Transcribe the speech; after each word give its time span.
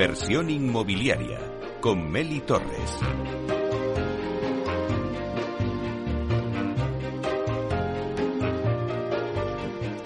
Inversión 0.00 0.48
inmobiliaria 0.48 1.38
con 1.82 2.10
Meli 2.10 2.40
Torres. 2.40 2.98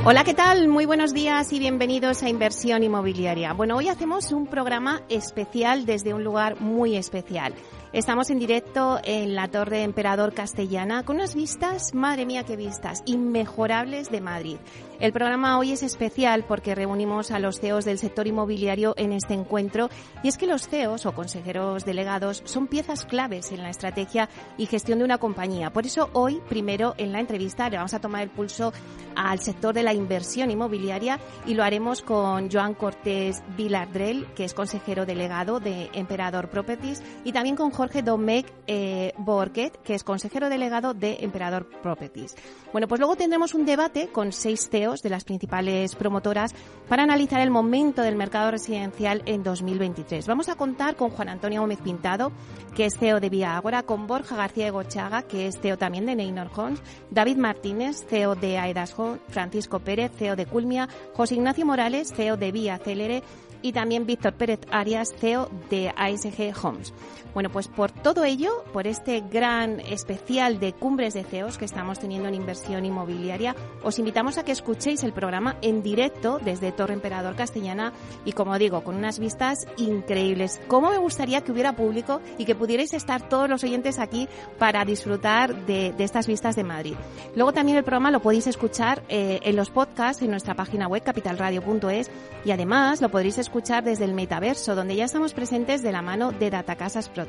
Hola, 0.05 0.25
¿qué 0.25 0.35
tal? 0.35 0.67
Muy 0.67 0.85
buenos 0.85 1.15
días 1.15 1.53
y 1.53 1.61
bienvenidos 1.61 2.25
a 2.25 2.29
Inversión 2.29 2.83
Inmobiliaria. 2.83 3.53
Bueno, 3.53 3.77
hoy 3.77 3.89
hacemos 3.89 4.33
un 4.33 4.49
programa 4.49 5.03
especial 5.09 5.87
desde 5.87 6.13
un 6.13 6.25
lugar 6.25 6.61
muy 6.61 6.97
especial. 6.97 7.55
Estamos 7.93 8.29
en 8.31 8.41
directo 8.41 8.99
en 9.05 9.37
la 9.37 9.47
Torre 9.47 9.85
Emperador 9.85 10.35
Castellana 10.35 11.05
con 11.05 11.17
unas 11.17 11.37
vistas, 11.37 11.95
madre 11.95 12.27
mía 12.27 12.43
qué 12.43 12.57
vistas, 12.57 13.05
inmejorables 13.07 14.11
de 14.11 14.21
Madrid. 14.21 14.57
El 15.01 15.13
programa 15.13 15.59
hoy 15.59 15.73
es 15.73 15.83
especial 15.83 16.45
porque 16.47 16.75
reunimos 16.75 17.33
a 17.33 17.41
los 17.41 17.59
CEOs 17.59 17.85
del 17.85 17.99
sector 17.99 18.29
inmobiliario 18.29 18.95
en 18.97 19.13
este 19.13 19.35
encuentro 19.35 19.91
y 20.23 20.29
es 20.29 20.39
que 20.39 20.47
los 20.47 20.69
CEOs 20.69 21.05
o 21.07 21.13
consejeros 21.13 21.85
delegados 21.85 22.43
son 22.45 22.69
piezas 22.69 23.05
claves 23.05 23.51
en 23.51 23.63
la 23.63 23.71
estrategia 23.71 24.29
y 24.57 24.67
gestión 24.67 24.99
de 25.01 25.05
una 25.05 25.19
compañía. 25.19 25.73
Por 25.73 25.85
eso 25.85 26.11
hoy, 26.13 26.41
primero 26.49 26.95
en 26.97 27.13
la 27.13 27.19
entrevista, 27.19 27.69
le 27.69 27.77
vamos 27.77 27.93
a 27.93 28.01
tomar 28.01 28.23
el 28.23 28.31
pulso 28.31 28.73
al 29.17 29.41
sector 29.41 29.75
de 29.75 29.83
la 29.83 29.93
inversión 29.93 30.51
inmobiliaria 30.51 31.19
y 31.45 31.55
lo 31.55 31.65
haremos 31.65 32.03
con 32.03 32.51
Joan 32.51 32.75
Cortés 32.75 33.43
Vilardrell, 33.57 34.27
que 34.35 34.45
es 34.45 34.55
consejero 34.55 35.07
delegado 35.07 35.59
de 35.59 35.91
Emperador 35.93 36.51
Properties, 36.51 37.03
y 37.25 37.33
también 37.33 37.57
con 37.57 37.71
Jorge 37.71 38.03
Domecq 38.03 38.47
eh, 38.69 39.13
Borquet, 39.19 39.77
que 39.83 39.95
es 39.95 40.05
consejero 40.05 40.49
delegado 40.49 40.95
de 40.95 41.19
Emperador 41.21 41.69
Properties. 41.83 42.37
Bueno, 42.73 42.89
pues 42.89 43.01
luego 43.01 43.17
tendremos 43.17 43.55
un 43.55 43.67
debate 43.67 44.09
con 44.09 44.33
seis 44.33 44.69
CEOs 44.71 44.84
de 44.85 45.09
las 45.09 45.25
principales 45.25 45.95
promotoras 45.95 46.55
para 46.91 47.05
analizar 47.05 47.41
el 47.41 47.51
momento 47.51 48.03
del 48.03 48.17
mercado 48.17 48.51
residencial 48.51 49.23
en 49.25 49.43
2023. 49.43 50.27
Vamos 50.27 50.51
a 50.51 50.57
contar 50.57 50.95
con 50.95 51.09
Juan 51.09 51.31
Antonio 51.31 51.63
Gómez 51.63 51.79
Pintado, 51.81 52.33
que 52.75 52.85
es 52.85 52.99
CEO 52.99 53.19
de 53.19 53.31
Vía 53.31 53.57
Ágora, 53.57 53.83
con 53.85 54.07
Borja 54.07 54.37
García 54.37 54.67
de 54.67 54.73
Gochaga, 54.73 55.23
que 55.23 55.47
es 55.47 55.59
CEO 55.59 55.79
también 55.79 56.05
de 56.05 56.17
Neynor 56.17 56.51
Homes, 56.55 56.83
David 57.11 57.39
Martínez, 57.39 58.05
CEO 58.07 58.35
de 58.35 58.59
Aedas 58.59 58.95
Francisco 59.29 59.81
Pérez, 59.81 60.13
CEO 60.19 60.37
de 60.37 60.45
Culmia, 60.45 60.87
José 61.15 61.37
Ignacio 61.37 61.65
Morales, 61.65 62.13
CEO 62.15 62.37
de 62.37 62.53
Vía 62.53 62.77
Celere 62.77 63.23
y 63.65 63.73
también 63.73 64.05
Víctor 64.05 64.35
Pérez 64.35 64.61
Arias, 64.71 65.15
CEO 65.19 65.49
de 65.71 65.89
ASG 65.97 66.53
Homes. 66.63 66.93
Bueno, 67.33 67.51
pues 67.51 67.67
por 67.67 67.91
todo 67.91 68.23
ello, 68.23 68.63
por 68.73 68.87
este 68.87 69.21
gran 69.21 69.81
especial 69.81 70.61
de 70.61 70.75
cumbres 70.75 71.15
de 71.15 71.25
CEOs 71.25 71.59
que 71.59 71.65
estamos 71.65 71.99
teniendo 71.99 72.29
en 72.29 72.35
inversión 72.35 72.85
inmobiliaria, 72.85 73.57
os 73.83 73.99
invitamos 73.99 74.37
a 74.37 74.45
que 74.45 74.53
escuchéis 74.53 75.03
el 75.03 75.15
programa 75.15 75.57
en 75.63 75.83
directo 75.83 76.39
desde 76.45 76.73
Torre 76.73 76.93
Emperador 76.93 77.35
Castellana 77.35 77.93
y, 78.25 78.33
como 78.33 78.57
digo, 78.59 78.85
con 78.85 78.97
unas 78.97 79.19
vistas 79.19 79.67
increíbles. 79.79 80.61
¿Cómo 80.69 80.91
me 80.91 80.99
gustaría 80.99 81.41
que 81.41 81.51
hubiera 81.51 81.75
público 81.75 82.21
y 82.39 82.45
que 82.45 82.55
pudierais 82.55 82.93
estar 82.93 83.29
todos 83.29 83.49
los 83.49 83.65
oyentes 83.65 83.99
aquí 83.99 84.29
para 84.59 84.85
disfrutar 84.85 85.67
de, 85.67 85.95
estas 85.99 86.27
vistas 86.27 86.55
de 86.55 86.65
Madrid? 86.65 86.95
Luego 87.35 87.53
también 87.55 87.79
el 87.79 87.85
programa 87.85 88.11
lo 88.11 88.21
podéis 88.21 88.47
escuchar 88.47 89.03
eh, 89.09 89.41
en 89.43 89.57
los 89.57 89.71
podcasts 89.71 90.23
en 90.23 90.31
nuestra 90.31 90.55
página 90.55 90.87
web 90.87 91.03
capitalradio.es 91.03 92.11
y 92.45 92.51
además 92.51 93.01
lo 93.01 93.09
podréis 93.09 93.39
escuchar 93.39 93.54
desde 93.55 94.05
el 94.05 94.15
metaverso, 94.15 94.75
donde 94.75 94.97
ya 94.97 95.05
estamos 95.05 95.33
presentes 95.33 95.81
de 95.83 95.93
la 95.93 96.03
mano 96.03 96.33
de 96.33 96.51
Datacasas 96.51 97.09
Pro 97.09 97.25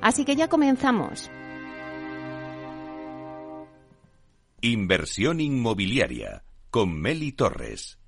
Así 0.00 0.24
que 0.24 0.34
ya 0.34 0.48
comenzamos. 0.48 1.30
Inversión 4.62 5.40
inmobiliaria 5.40 6.42
con 6.70 7.00
Meli 7.00 7.32
Torres. 7.32 7.98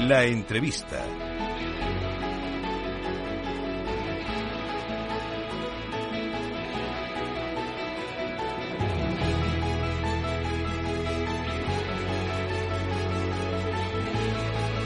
La 0.00 0.24
entrevista. 0.24 1.23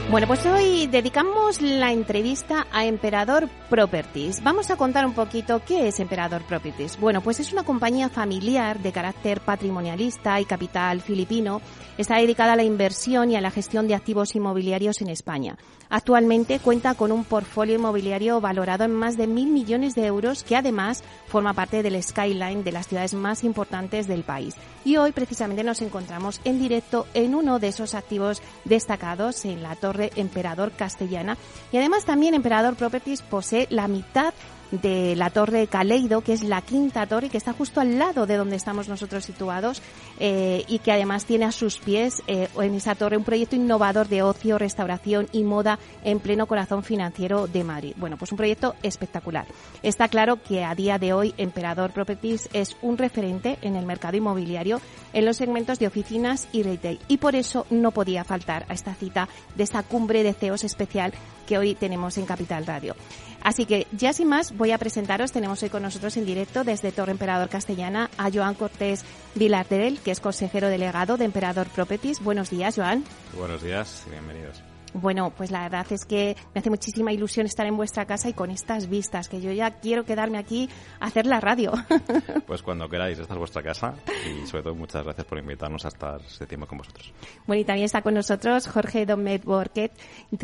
Bueno, 0.09 0.25
pues 0.25 0.43
hoy 0.47 0.87
dedicamos 0.87 1.61
la 1.61 1.91
entrevista 1.91 2.65
a 2.71 2.83
Emperador 2.85 3.47
Properties. 3.69 4.41
Vamos 4.41 4.71
a 4.71 4.75
contar 4.75 5.05
un 5.05 5.13
poquito 5.13 5.61
qué 5.63 5.87
es 5.87 5.99
Emperador 5.99 6.41
Properties. 6.41 6.99
Bueno, 6.99 7.21
pues 7.21 7.39
es 7.39 7.53
una 7.53 7.61
compañía 7.61 8.09
familiar 8.09 8.79
de 8.79 8.91
carácter 8.91 9.39
patrimonialista 9.39 10.41
y 10.41 10.45
capital 10.45 11.01
filipino. 11.01 11.61
Está 11.99 12.15
dedicada 12.15 12.53
a 12.53 12.55
la 12.55 12.63
inversión 12.63 13.29
y 13.29 13.35
a 13.35 13.41
la 13.41 13.51
gestión 13.51 13.87
de 13.87 13.93
activos 13.93 14.35
inmobiliarios 14.35 14.99
en 15.01 15.09
España. 15.09 15.57
Actualmente 15.91 16.59
cuenta 16.59 16.95
con 16.95 17.11
un 17.11 17.23
portfolio 17.23 17.75
inmobiliario 17.75 18.41
valorado 18.41 18.85
en 18.85 18.93
más 18.93 19.15
de 19.15 19.27
mil 19.27 19.49
millones 19.49 19.93
de 19.93 20.05
euros 20.07 20.43
que 20.43 20.55
además 20.55 21.03
forma 21.27 21.53
parte 21.53 21.83
del 21.83 22.01
skyline 22.01 22.63
de 22.63 22.71
las 22.71 22.87
ciudades 22.87 23.13
más 23.13 23.43
importantes 23.43 24.07
del 24.07 24.23
país. 24.23 24.55
Y 24.85 24.97
hoy 24.97 25.11
precisamente 25.11 25.63
nos 25.63 25.81
encontramos 25.81 26.41
en 26.45 26.59
directo 26.59 27.05
en 27.13 27.35
uno 27.35 27.59
de 27.59 27.67
esos 27.67 27.93
activos 27.93 28.41
destacados 28.65 29.45
en 29.45 29.61
la 29.61 29.75
Torre 29.75 29.98
Emperador 30.15 30.71
Castellana. 30.71 31.37
Y 31.71 31.77
además 31.77 32.05
también 32.05 32.33
Emperador 32.33 32.75
Properties 32.75 33.21
posee 33.21 33.67
la 33.69 33.87
mitad 33.87 34.33
de 34.71 35.15
la 35.15 35.29
Torre 35.29 35.67
Caleido, 35.67 36.21
que 36.21 36.33
es 36.33 36.43
la 36.43 36.61
quinta 36.61 37.07
torre 37.07 37.29
que 37.29 37.37
está 37.37 37.53
justo 37.53 37.81
al 37.81 37.97
lado 37.97 38.25
de 38.25 38.37
donde 38.37 38.55
estamos 38.55 38.87
nosotros 38.87 39.25
situados 39.25 39.81
eh, 40.19 40.63
y 40.67 40.79
que 40.79 40.91
además 40.91 41.25
tiene 41.25 41.45
a 41.45 41.51
sus 41.51 41.79
pies 41.79 42.21
eh, 42.27 42.47
en 42.59 42.75
esa 42.75 42.95
torre 42.95 43.17
un 43.17 43.23
proyecto 43.23 43.55
innovador 43.55 44.07
de 44.07 44.21
ocio, 44.21 44.57
restauración 44.57 45.27
y 45.31 45.43
moda 45.43 45.79
en 46.03 46.19
pleno 46.19 46.47
corazón 46.47 46.83
financiero 46.83 47.47
de 47.47 47.63
Madrid. 47.63 47.93
Bueno, 47.97 48.17
pues 48.17 48.31
un 48.31 48.37
proyecto 48.37 48.75
espectacular. 48.83 49.45
Está 49.83 50.07
claro 50.07 50.41
que 50.41 50.63
a 50.63 50.75
día 50.75 50.99
de 50.99 51.13
hoy 51.13 51.33
Emperador 51.37 51.91
Properties 51.91 52.49
es 52.53 52.77
un 52.81 52.97
referente 52.97 53.57
en 53.61 53.75
el 53.75 53.85
mercado 53.85 54.17
inmobiliario 54.17 54.81
en 55.13 55.25
los 55.25 55.37
segmentos 55.37 55.79
de 55.79 55.87
oficinas 55.87 56.47
y 56.51 56.63
retail 56.63 56.99
y 57.07 57.17
por 57.17 57.35
eso 57.35 57.65
no 57.69 57.91
podía 57.91 58.23
faltar 58.23 58.65
a 58.69 58.73
esta 58.73 58.93
cita 58.93 59.27
de 59.55 59.63
esta 59.63 59.83
cumbre 59.83 60.23
de 60.23 60.33
CEOs 60.33 60.63
especial 60.63 61.13
que 61.47 61.57
hoy 61.57 61.73
tenemos 61.75 62.17
en 62.17 62.25
Capital 62.25 62.65
Radio. 62.65 62.95
Así 63.43 63.65
que 63.65 63.87
ya 63.91 64.13
sin 64.13 64.27
más 64.27 64.55
voy 64.55 64.71
a 64.71 64.77
presentaros, 64.77 65.31
tenemos 65.31 65.61
hoy 65.63 65.69
con 65.69 65.83
nosotros 65.83 66.17
en 66.17 66.25
directo 66.25 66.63
desde 66.63 66.91
Torre 66.91 67.11
Emperador 67.11 67.49
Castellana 67.49 68.09
a 68.17 68.29
Joan 68.31 68.55
Cortés 68.55 69.03
Vilardel, 69.35 69.99
que 69.99 70.11
es 70.11 70.19
consejero 70.19 70.67
delegado 70.67 71.17
de 71.17 71.25
Emperador 71.25 71.67
Properties. 71.67 72.21
Buenos 72.21 72.49
días, 72.49 72.75
Joan. 72.75 73.03
Buenos 73.37 73.61
días 73.61 74.03
y 74.07 74.11
bienvenidos. 74.11 74.68
Bueno, 74.93 75.31
pues 75.35 75.51
la 75.51 75.61
verdad 75.61 75.85
es 75.91 76.05
que 76.05 76.35
me 76.53 76.59
hace 76.59 76.69
muchísima 76.69 77.11
ilusión 77.11 77.45
estar 77.45 77.65
en 77.67 77.77
vuestra 77.77 78.05
casa 78.05 78.29
y 78.29 78.33
con 78.33 78.49
estas 78.49 78.89
vistas, 78.89 79.29
que 79.29 79.41
yo 79.41 79.51
ya 79.51 79.79
quiero 79.79 80.03
quedarme 80.03 80.37
aquí 80.37 80.69
a 80.99 81.07
hacer 81.07 81.25
la 81.25 81.39
radio. 81.39 81.73
Pues 82.45 82.63
cuando 82.63 82.89
queráis, 82.89 83.19
esta 83.19 83.33
es 83.33 83.37
vuestra 83.39 83.61
casa 83.61 83.93
y 84.25 84.47
sobre 84.47 84.63
todo 84.63 84.73
muchas 84.73 85.03
gracias 85.03 85.25
por 85.27 85.37
invitarnos 85.37 85.85
a 85.85 85.89
estar 85.89 86.19
este 86.21 86.47
tiempo 86.47 86.65
con 86.65 86.79
vosotros. 86.79 87.13
Bueno, 87.45 87.61
y 87.61 87.65
también 87.65 87.85
está 87.85 88.01
con 88.01 88.15
nosotros 88.15 88.67
Jorge 88.67 89.05
Domet 89.05 89.43
Borquet, 89.43 89.91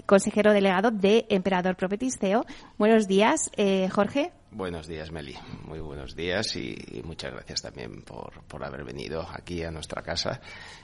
consejero 0.06 0.54
delegado 0.54 0.92
de 0.92 1.26
Emperador 1.30 1.76
Properties 1.76 2.20
CEO. 2.20 2.46
Buenos 2.78 3.08
días, 3.08 3.50
eh, 3.58 3.90
Jorge. 3.90 4.32
Buenos 4.56 4.88
días, 4.88 5.12
Meli. 5.12 5.36
Muy 5.68 5.82
buenos 5.82 6.16
días 6.16 6.56
y, 6.56 7.02
muchas 7.04 7.34
gracias 7.34 7.62
también 7.62 8.03
por, 8.03 8.41
por, 8.47 8.64
haber 8.64 8.85
venido 8.85 9.28
aquí 9.29 9.62
a 9.64 9.70
nuestra 9.70 10.02
casa 10.02 10.40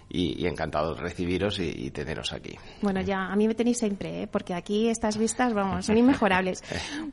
y, 0.09 0.45
encantado 0.45 0.93
de 0.93 0.99
recibiros 0.99 1.57
y, 1.57 1.89
teneros 1.91 2.33
aquí. 2.33 2.53
Bueno, 2.81 2.99
ya, 2.99 3.27
a 3.27 3.35
mí 3.37 3.47
me 3.47 3.55
tenéis 3.55 3.77
siempre, 3.77 4.23
¿eh? 4.23 4.27
porque 4.27 4.53
aquí 4.55 4.89
estas 4.89 5.17
vistas, 5.17 5.53
vamos, 5.53 5.85
son 5.85 5.97
inmejorables. 5.97 6.61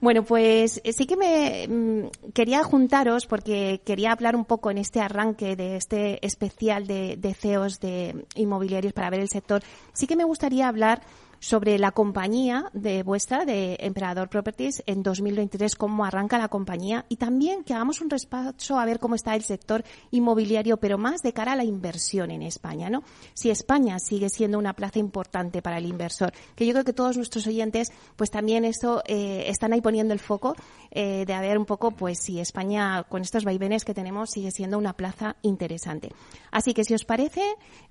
bueno, 0.00 0.24
pues 0.24 0.82
sí 0.84 1.06
que 1.06 1.16
me 1.16 1.68
mm, 1.68 2.32
quería 2.34 2.64
juntaros 2.64 3.26
porque 3.26 3.80
quería 3.84 4.10
hablar 4.10 4.34
un 4.34 4.44
poco 4.44 4.72
en 4.72 4.78
este 4.78 5.00
arranque 5.00 5.54
de 5.54 5.76
este 5.76 6.26
especial 6.26 6.88
de, 6.88 7.16
de 7.16 7.34
CEOs 7.34 7.78
de 7.78 8.26
inmobiliarios 8.34 8.92
para 8.92 9.10
ver 9.10 9.20
el 9.20 9.28
sector. 9.28 9.62
Sí 9.92 10.08
que 10.08 10.16
me 10.16 10.24
gustaría 10.24 10.66
hablar 10.66 11.02
sobre 11.40 11.78
la 11.78 11.92
compañía 11.92 12.70
de 12.72 13.02
vuestra, 13.02 13.44
de 13.44 13.76
Emperador 13.80 14.28
Properties, 14.28 14.82
en 14.86 15.02
2023, 15.02 15.76
cómo 15.76 16.04
arranca 16.04 16.38
la 16.38 16.48
compañía 16.48 17.04
y 17.08 17.16
también 17.16 17.64
que 17.64 17.74
hagamos 17.74 18.00
un 18.00 18.10
respacho 18.10 18.78
a 18.78 18.84
ver 18.84 18.98
cómo 18.98 19.14
está 19.14 19.34
el 19.34 19.42
sector 19.42 19.84
inmobiliario, 20.10 20.78
pero 20.78 20.98
más 20.98 21.22
de 21.22 21.32
cara 21.32 21.52
a 21.52 21.56
la 21.56 21.64
inversión 21.64 22.30
en 22.30 22.42
España, 22.42 22.90
¿no? 22.90 23.02
Si 23.34 23.50
España 23.50 23.98
sigue 23.98 24.28
siendo 24.28 24.58
una 24.58 24.74
plaza 24.74 24.98
importante 24.98 25.62
para 25.62 25.78
el 25.78 25.86
inversor, 25.86 26.32
que 26.54 26.66
yo 26.66 26.72
creo 26.72 26.84
que 26.84 26.92
todos 26.92 27.16
nuestros 27.16 27.46
oyentes, 27.46 27.92
pues 28.16 28.30
también 28.30 28.64
eso, 28.64 29.02
eh, 29.06 29.44
están 29.46 29.72
ahí 29.72 29.80
poniendo 29.80 30.14
el 30.14 30.20
foco 30.20 30.56
eh, 30.90 31.24
de 31.26 31.34
a 31.34 31.40
ver 31.40 31.58
un 31.58 31.66
poco, 31.66 31.90
pues 31.92 32.18
si 32.20 32.40
España, 32.40 33.04
con 33.04 33.22
estos 33.22 33.44
vaivenes 33.44 33.84
que 33.84 33.94
tenemos, 33.94 34.30
sigue 34.30 34.50
siendo 34.50 34.78
una 34.78 34.94
plaza 34.94 35.36
interesante. 35.42 36.12
Así 36.50 36.74
que 36.74 36.84
si 36.84 36.94
os 36.94 37.04
parece, 37.04 37.42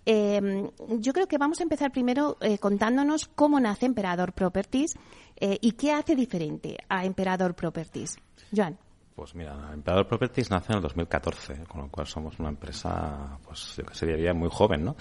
eh, 0.05 0.69
yo 0.99 1.13
creo 1.13 1.27
que 1.27 1.37
vamos 1.37 1.59
a 1.59 1.63
empezar 1.63 1.91
primero 1.91 2.37
contándonos 2.59 3.27
cómo 3.37 3.59
nace 3.59 3.85
Emperador 3.85 4.33
Properties 4.33 4.97
eh, 5.35 5.59
y 5.61 5.73
qué 5.73 5.93
hace 5.93 6.15
diferente 6.15 6.75
a 6.89 7.05
Emperador 7.05 7.53
Properties. 7.53 8.17
Joan. 8.53 8.75
Pues 9.15 9.35
mira, 9.35 9.55
Emperador 9.71 10.07
Properties 10.07 10.49
nace 10.49 10.71
en 10.71 10.77
el 10.77 10.81
2014, 10.81 11.63
con 11.67 11.81
lo 11.81 11.89
cual 11.89 12.07
somos 12.07 12.39
una 12.39 12.49
empresa, 12.49 13.37
pues 13.45 13.75
yo 13.77 13.85
que 13.85 13.93
se 13.93 14.07
diría 14.07 14.33
muy 14.33 14.49
joven, 14.51 14.83
¿no? 14.83 14.95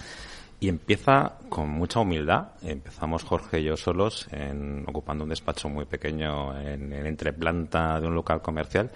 Y 0.59 0.69
empieza 0.69 1.39
con 1.49 1.69
mucha 1.69 1.99
humildad. 1.99 2.49
Empezamos 2.61 3.23
Jorge 3.23 3.59
y 3.59 3.63
yo 3.63 3.75
solos, 3.75 4.27
en, 4.31 4.85
ocupando 4.87 5.23
un 5.23 5.31
despacho 5.31 5.67
muy 5.67 5.85
pequeño 5.85 6.59
en, 6.59 6.93
en 6.93 7.07
entreplanta 7.07 7.99
de 7.99 8.07
un 8.07 8.13
local 8.13 8.41
comercial, 8.43 8.91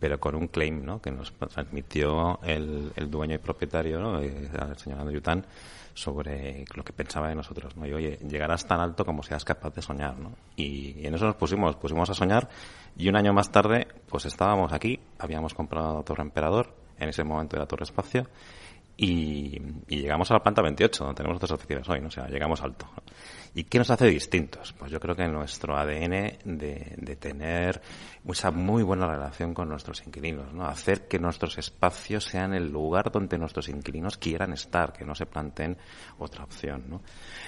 pero 0.00 0.18
con 0.18 0.34
un 0.34 0.48
claim, 0.48 0.84
¿no? 0.84 1.00
Que 1.00 1.12
nos 1.12 1.32
transmitió 1.32 2.40
el, 2.42 2.92
el 2.96 3.10
dueño 3.10 3.36
y 3.36 3.38
propietario, 3.38 4.00
¿no? 4.00 4.20
Eh, 4.20 4.50
el 4.52 4.76
señor 4.78 5.00
Andrew 5.00 5.20
Tan, 5.20 5.46
sobre 6.00 6.64
lo 6.74 6.82
que 6.82 6.92
pensaba 6.92 7.28
de 7.28 7.34
nosotros, 7.34 7.76
¿no? 7.76 7.86
Y 7.86 7.92
oye, 7.92 8.18
llegarás 8.26 8.66
tan 8.66 8.80
alto 8.80 9.04
como 9.04 9.22
seas 9.22 9.44
capaz 9.44 9.74
de 9.74 9.82
soñar, 9.82 10.18
¿no? 10.18 10.32
Y, 10.56 11.06
en 11.06 11.14
eso 11.14 11.26
nos 11.26 11.36
pusimos, 11.36 11.76
pusimos 11.76 12.08
a 12.08 12.14
soñar 12.14 12.48
y 12.96 13.08
un 13.08 13.16
año 13.16 13.34
más 13.34 13.52
tarde, 13.52 13.86
pues 14.08 14.24
estábamos 14.24 14.72
aquí, 14.72 14.98
habíamos 15.18 15.52
comprado 15.52 15.98
la 15.98 16.02
Torre 16.02 16.22
Emperador, 16.22 16.74
en 16.98 17.10
ese 17.10 17.22
momento 17.22 17.56
era 17.56 17.66
Torre 17.66 17.84
Espacio, 17.84 18.26
y, 18.96 19.60
y, 19.88 20.00
llegamos 20.02 20.30
a 20.30 20.34
la 20.34 20.42
planta 20.42 20.62
28, 20.62 21.04
donde 21.04 21.16
tenemos 21.16 21.36
otras 21.36 21.52
oficinas 21.52 21.88
hoy, 21.88 22.00
¿no? 22.00 22.08
O 22.08 22.10
sea, 22.10 22.26
llegamos 22.28 22.60
alto. 22.62 22.86
¿Y 23.54 23.64
qué 23.64 23.78
nos 23.78 23.90
hace 23.90 24.06
distintos? 24.06 24.72
Pues 24.74 24.92
yo 24.92 25.00
creo 25.00 25.16
que 25.16 25.26
nuestro 25.26 25.76
ADN 25.76 26.38
de, 26.44 26.94
de 26.96 27.16
tener 27.16 27.80
esa 28.28 28.50
muy 28.50 28.82
buena 28.82 29.06
relación 29.06 29.54
con 29.54 29.68
nuestros 29.68 30.06
inquilinos, 30.06 30.52
¿no? 30.52 30.66
Hacer 30.66 31.08
que 31.08 31.18
nuestros 31.18 31.58
espacios 31.58 32.24
sean 32.24 32.54
el 32.54 32.70
lugar 32.70 33.10
donde 33.10 33.38
nuestros 33.38 33.68
inquilinos 33.68 34.18
quieran 34.18 34.52
estar, 34.52 34.92
que 34.92 35.04
no 35.04 35.14
se 35.14 35.26
planteen 35.26 35.76
otra 36.18 36.44
opción, 36.44 36.84
¿no? 36.88 37.02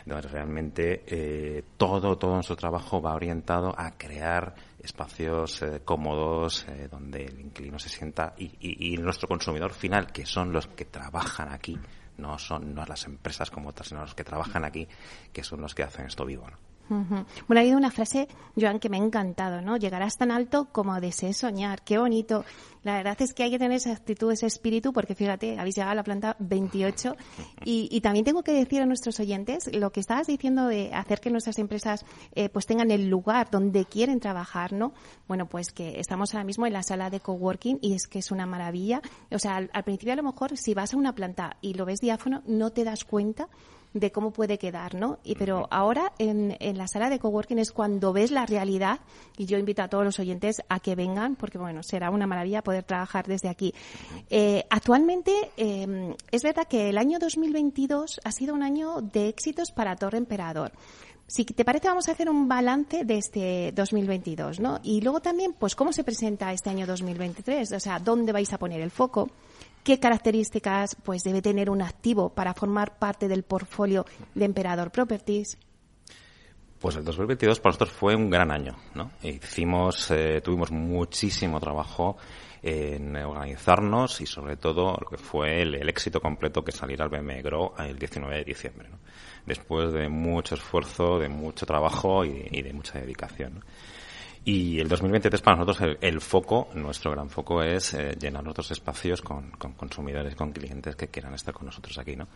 Entonces, 0.04 0.32
realmente, 0.32 1.04
eh, 1.06 1.62
todo, 1.76 2.16
todo 2.18 2.34
nuestro 2.34 2.56
trabajo 2.56 3.00
va 3.00 3.14
orientado 3.14 3.74
a 3.78 3.92
crear 3.92 4.54
espacios 4.82 5.62
eh, 5.62 5.82
cómodos 5.84 6.66
eh, 6.68 6.88
donde 6.90 7.24
el 7.24 7.40
inquilino 7.40 7.78
se 7.78 7.88
sienta 7.88 8.34
y, 8.36 8.44
y, 8.60 8.94
y, 8.94 8.96
nuestro 8.96 9.28
consumidor 9.28 9.72
final, 9.72 10.12
que 10.12 10.26
son 10.26 10.52
los 10.52 10.66
que 10.66 10.84
trabajan 10.84 11.52
aquí, 11.52 11.78
no 12.18 12.38
son 12.38 12.74
no 12.74 12.84
las 12.84 13.04
empresas 13.06 13.50
como 13.50 13.70
otras, 13.70 13.88
sino 13.88 14.00
los 14.00 14.14
que 14.14 14.24
trabajan 14.24 14.64
aquí, 14.64 14.88
que 15.32 15.44
son 15.44 15.60
los 15.60 15.74
que 15.74 15.82
hacen 15.82 16.06
esto 16.06 16.24
vivo. 16.24 16.48
¿no? 16.50 16.71
Bueno, 16.88 17.24
ha 17.56 17.60
habido 17.60 17.76
una 17.76 17.90
frase, 17.90 18.28
Joan, 18.58 18.78
que 18.78 18.88
me 18.88 18.98
ha 18.98 19.00
encantado, 19.04 19.62
¿no? 19.62 19.76
Llegarás 19.76 20.16
tan 20.18 20.30
alto 20.30 20.68
como 20.72 21.00
desees 21.00 21.38
soñar. 21.38 21.82
Qué 21.82 21.98
bonito. 21.98 22.44
La 22.82 22.96
verdad 22.96 23.16
es 23.20 23.32
que 23.32 23.44
hay 23.44 23.50
que 23.50 23.58
tener 23.58 23.76
esa 23.76 23.92
actitud, 23.92 24.32
ese 24.32 24.46
espíritu, 24.46 24.92
porque 24.92 25.14
fíjate, 25.14 25.58
habéis 25.58 25.76
llegado 25.76 25.92
a 25.92 25.94
la 25.94 26.02
planta 26.02 26.36
28. 26.40 27.16
Y, 27.64 27.88
y 27.90 28.00
también 28.00 28.24
tengo 28.24 28.42
que 28.42 28.52
decir 28.52 28.82
a 28.82 28.86
nuestros 28.86 29.20
oyentes 29.20 29.70
lo 29.72 29.92
que 29.92 30.00
estabas 30.00 30.26
diciendo 30.26 30.66
de 30.66 30.92
hacer 30.92 31.20
que 31.20 31.30
nuestras 31.30 31.58
empresas 31.58 32.04
eh, 32.34 32.48
pues 32.48 32.66
tengan 32.66 32.90
el 32.90 33.08
lugar 33.08 33.50
donde 33.50 33.84
quieren 33.84 34.20
trabajar, 34.20 34.72
¿no? 34.72 34.92
Bueno, 35.28 35.46
pues 35.46 35.72
que 35.72 36.00
estamos 36.00 36.34
ahora 36.34 36.44
mismo 36.44 36.66
en 36.66 36.72
la 36.72 36.82
sala 36.82 37.08
de 37.08 37.20
coworking 37.20 37.78
y 37.80 37.94
es 37.94 38.06
que 38.06 38.18
es 38.18 38.30
una 38.30 38.46
maravilla. 38.46 39.00
O 39.30 39.38
sea, 39.38 39.56
al, 39.56 39.70
al 39.72 39.84
principio 39.84 40.12
a 40.12 40.16
lo 40.16 40.24
mejor 40.24 40.56
si 40.56 40.74
vas 40.74 40.92
a 40.92 40.96
una 40.96 41.14
planta 41.14 41.56
y 41.60 41.74
lo 41.74 41.86
ves 41.86 42.00
diáfono, 42.00 42.42
no 42.46 42.70
te 42.70 42.84
das 42.84 43.04
cuenta 43.04 43.48
de 43.94 44.10
cómo 44.10 44.30
puede 44.32 44.58
quedar, 44.58 44.94
¿no? 44.94 45.18
Y 45.22 45.34
pero 45.34 45.68
ahora 45.70 46.12
en, 46.18 46.56
en, 46.60 46.78
la 46.78 46.88
sala 46.88 47.10
de 47.10 47.18
coworking 47.18 47.58
es 47.58 47.72
cuando 47.72 48.12
ves 48.12 48.30
la 48.30 48.46
realidad 48.46 49.00
y 49.36 49.46
yo 49.46 49.58
invito 49.58 49.82
a 49.82 49.88
todos 49.88 50.04
los 50.04 50.18
oyentes 50.18 50.62
a 50.68 50.80
que 50.80 50.94
vengan 50.94 51.36
porque 51.36 51.58
bueno 51.58 51.82
será 51.82 52.10
una 52.10 52.26
maravilla 52.26 52.62
poder 52.62 52.84
trabajar 52.84 53.26
desde 53.26 53.48
aquí. 53.48 53.74
Eh, 54.30 54.64
actualmente 54.70 55.32
eh, 55.56 56.16
es 56.30 56.42
verdad 56.42 56.66
que 56.66 56.88
el 56.88 56.98
año 56.98 57.18
2022 57.18 58.20
ha 58.24 58.32
sido 58.32 58.54
un 58.54 58.62
año 58.62 59.00
de 59.00 59.28
éxitos 59.28 59.70
para 59.72 59.96
Torre 59.96 60.18
Emperador. 60.18 60.72
Si 61.26 61.44
te 61.44 61.64
parece, 61.64 61.88
vamos 61.88 62.08
a 62.08 62.12
hacer 62.12 62.28
un 62.28 62.46
balance 62.46 63.04
de 63.04 63.16
este 63.16 63.72
2022, 63.74 64.60
¿no? 64.60 64.80
Y 64.82 65.00
luego 65.00 65.20
también, 65.20 65.54
pues, 65.54 65.74
cómo 65.74 65.92
se 65.92 66.04
presenta 66.04 66.52
este 66.52 66.68
año 66.68 66.86
2023, 66.86 67.72
o 67.72 67.80
sea, 67.80 67.98
dónde 67.98 68.32
vais 68.32 68.52
a 68.52 68.58
poner 68.58 68.82
el 68.82 68.90
foco 68.90 69.30
qué 69.82 69.98
características 69.98 70.96
pues 71.02 71.22
debe 71.22 71.42
tener 71.42 71.70
un 71.70 71.82
activo 71.82 72.30
para 72.30 72.54
formar 72.54 72.98
parte 72.98 73.28
del 73.28 73.42
portfolio 73.42 74.06
de 74.34 74.44
Emperador 74.44 74.90
Properties. 74.90 75.58
Pues 76.78 76.96
el 76.96 77.04
2022 77.04 77.60
para 77.60 77.70
nosotros 77.70 77.92
fue 77.92 78.16
un 78.16 78.28
gran 78.28 78.50
año, 78.50 78.76
¿no? 78.94 79.12
Hicimos, 79.22 80.10
eh, 80.10 80.40
tuvimos 80.42 80.72
muchísimo 80.72 81.60
trabajo 81.60 82.16
en 82.60 83.16
organizarnos 83.16 84.20
y 84.20 84.26
sobre 84.26 84.56
todo 84.56 84.96
lo 85.00 85.08
que 85.08 85.16
fue 85.16 85.62
el, 85.62 85.76
el 85.76 85.88
éxito 85.88 86.20
completo 86.20 86.64
que 86.64 86.72
saliera 86.72 87.04
al 87.04 87.10
BME 87.10 87.42
Grow 87.42 87.72
el 87.78 87.98
19 87.98 88.36
de 88.36 88.44
diciembre, 88.44 88.88
¿no? 88.88 88.98
Después 89.46 89.92
de 89.92 90.08
mucho 90.08 90.56
esfuerzo, 90.56 91.18
de 91.18 91.28
mucho 91.28 91.66
trabajo 91.66 92.24
y, 92.24 92.48
y 92.50 92.62
de 92.62 92.72
mucha 92.72 92.98
dedicación. 92.98 93.54
¿no? 93.56 93.60
Y 94.44 94.80
el 94.80 94.88
2023 94.88 95.40
para 95.40 95.56
nosotros 95.56 95.96
el, 96.00 96.20
foco, 96.20 96.68
nuestro 96.74 97.12
gran 97.12 97.30
foco 97.30 97.62
es 97.62 97.94
eh, 97.94 98.16
llenar 98.20 98.42
nuestros 98.42 98.72
espacios 98.72 99.22
con, 99.22 99.52
con, 99.52 99.74
consumidores, 99.74 100.34
con 100.34 100.50
clientes 100.50 100.96
que 100.96 101.08
quieran 101.08 101.34
estar 101.34 101.54
con 101.54 101.66
nosotros 101.66 101.96
aquí, 101.98 102.16
¿no? 102.16 102.26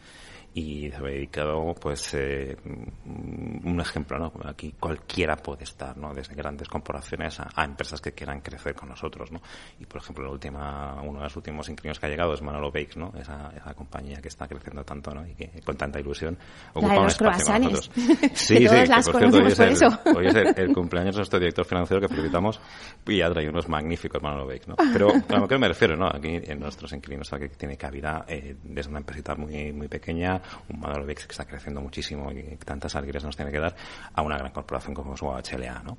Y 0.56 0.90
se 0.90 0.96
ha 0.96 1.00
dedicado, 1.02 1.74
pues, 1.78 2.14
eh, 2.14 2.56
un 3.04 3.78
ejemplo, 3.78 4.18
¿no? 4.18 4.32
Aquí 4.46 4.74
cualquiera 4.80 5.36
puede 5.36 5.64
estar, 5.64 5.94
¿no? 5.98 6.14
Desde 6.14 6.34
grandes 6.34 6.66
corporaciones 6.66 7.38
a, 7.40 7.50
a, 7.54 7.62
empresas 7.62 8.00
que 8.00 8.12
quieran 8.12 8.40
crecer 8.40 8.74
con 8.74 8.88
nosotros, 8.88 9.30
¿no? 9.30 9.42
Y, 9.78 9.84
por 9.84 10.00
ejemplo, 10.00 10.24
la 10.24 10.30
última, 10.30 11.02
uno 11.02 11.18
de 11.18 11.24
los 11.24 11.36
últimos 11.36 11.68
inquilinos 11.68 12.00
que 12.00 12.06
ha 12.06 12.08
llegado 12.08 12.32
es 12.32 12.40
Manolo 12.40 12.72
Bakes, 12.72 12.96
¿no? 12.96 13.12
Esa, 13.20 13.52
esa 13.54 13.74
compañía 13.74 14.22
que 14.22 14.28
está 14.28 14.48
creciendo 14.48 14.82
tanto, 14.82 15.12
¿no? 15.12 15.26
Y 15.26 15.34
que 15.34 15.60
con 15.60 15.76
tanta 15.76 16.00
ilusión 16.00 16.38
ocupa 16.72 16.88
la 16.88 16.94
de 16.94 17.00
los 17.02 17.20
un 17.20 17.26
espacio 17.26 17.52
con 17.52 17.62
nosotros. 17.62 17.90
Sí, 18.32 18.56
sí, 18.56 18.66
que, 18.66 18.86
por 19.12 19.18
cierto, 19.18 19.36
hoy 19.36 19.46
es, 19.48 19.60
el, 19.60 20.16
hoy 20.16 20.26
es 20.26 20.34
el, 20.34 20.54
el 20.56 20.74
cumpleaños 20.74 21.16
de 21.16 21.18
nuestro 21.18 21.38
director 21.38 21.66
financiero 21.66 22.00
que 22.00 22.08
felicitamos 22.08 22.60
y 23.06 23.20
ha 23.20 23.30
traído 23.30 23.52
unos 23.52 23.68
magníficos 23.68 24.22
Manolo 24.22 24.46
Bakes, 24.46 24.68
¿no? 24.68 24.76
Pero 24.90 25.10
a 25.28 25.38
lo 25.38 25.46
que 25.46 25.58
me 25.58 25.68
refiero, 25.68 25.96
¿no? 25.96 26.06
Aquí 26.06 26.40
en 26.42 26.60
nuestros 26.60 26.94
inquilinos 26.94 27.30
aquí 27.34 27.48
tiene 27.58 27.76
cabida 27.76 28.24
eh, 28.26 28.56
desde 28.62 28.88
una 28.88 29.00
empresita 29.00 29.34
muy, 29.34 29.70
muy 29.74 29.88
pequeña, 29.88 30.40
un 30.68 30.80
Manolo 30.80 31.06
Bakes 31.06 31.26
que 31.26 31.32
está 31.32 31.44
creciendo 31.44 31.80
muchísimo 31.80 32.30
y 32.32 32.56
tantas 32.56 32.94
alegrías 32.96 33.24
nos 33.24 33.36
tiene 33.36 33.50
que 33.50 33.58
dar 33.58 33.74
a 34.14 34.22
una 34.22 34.38
gran 34.38 34.52
corporación 34.52 34.94
como 34.94 35.14
es 35.14 35.22
HLA, 35.22 35.82
¿no? 35.82 35.98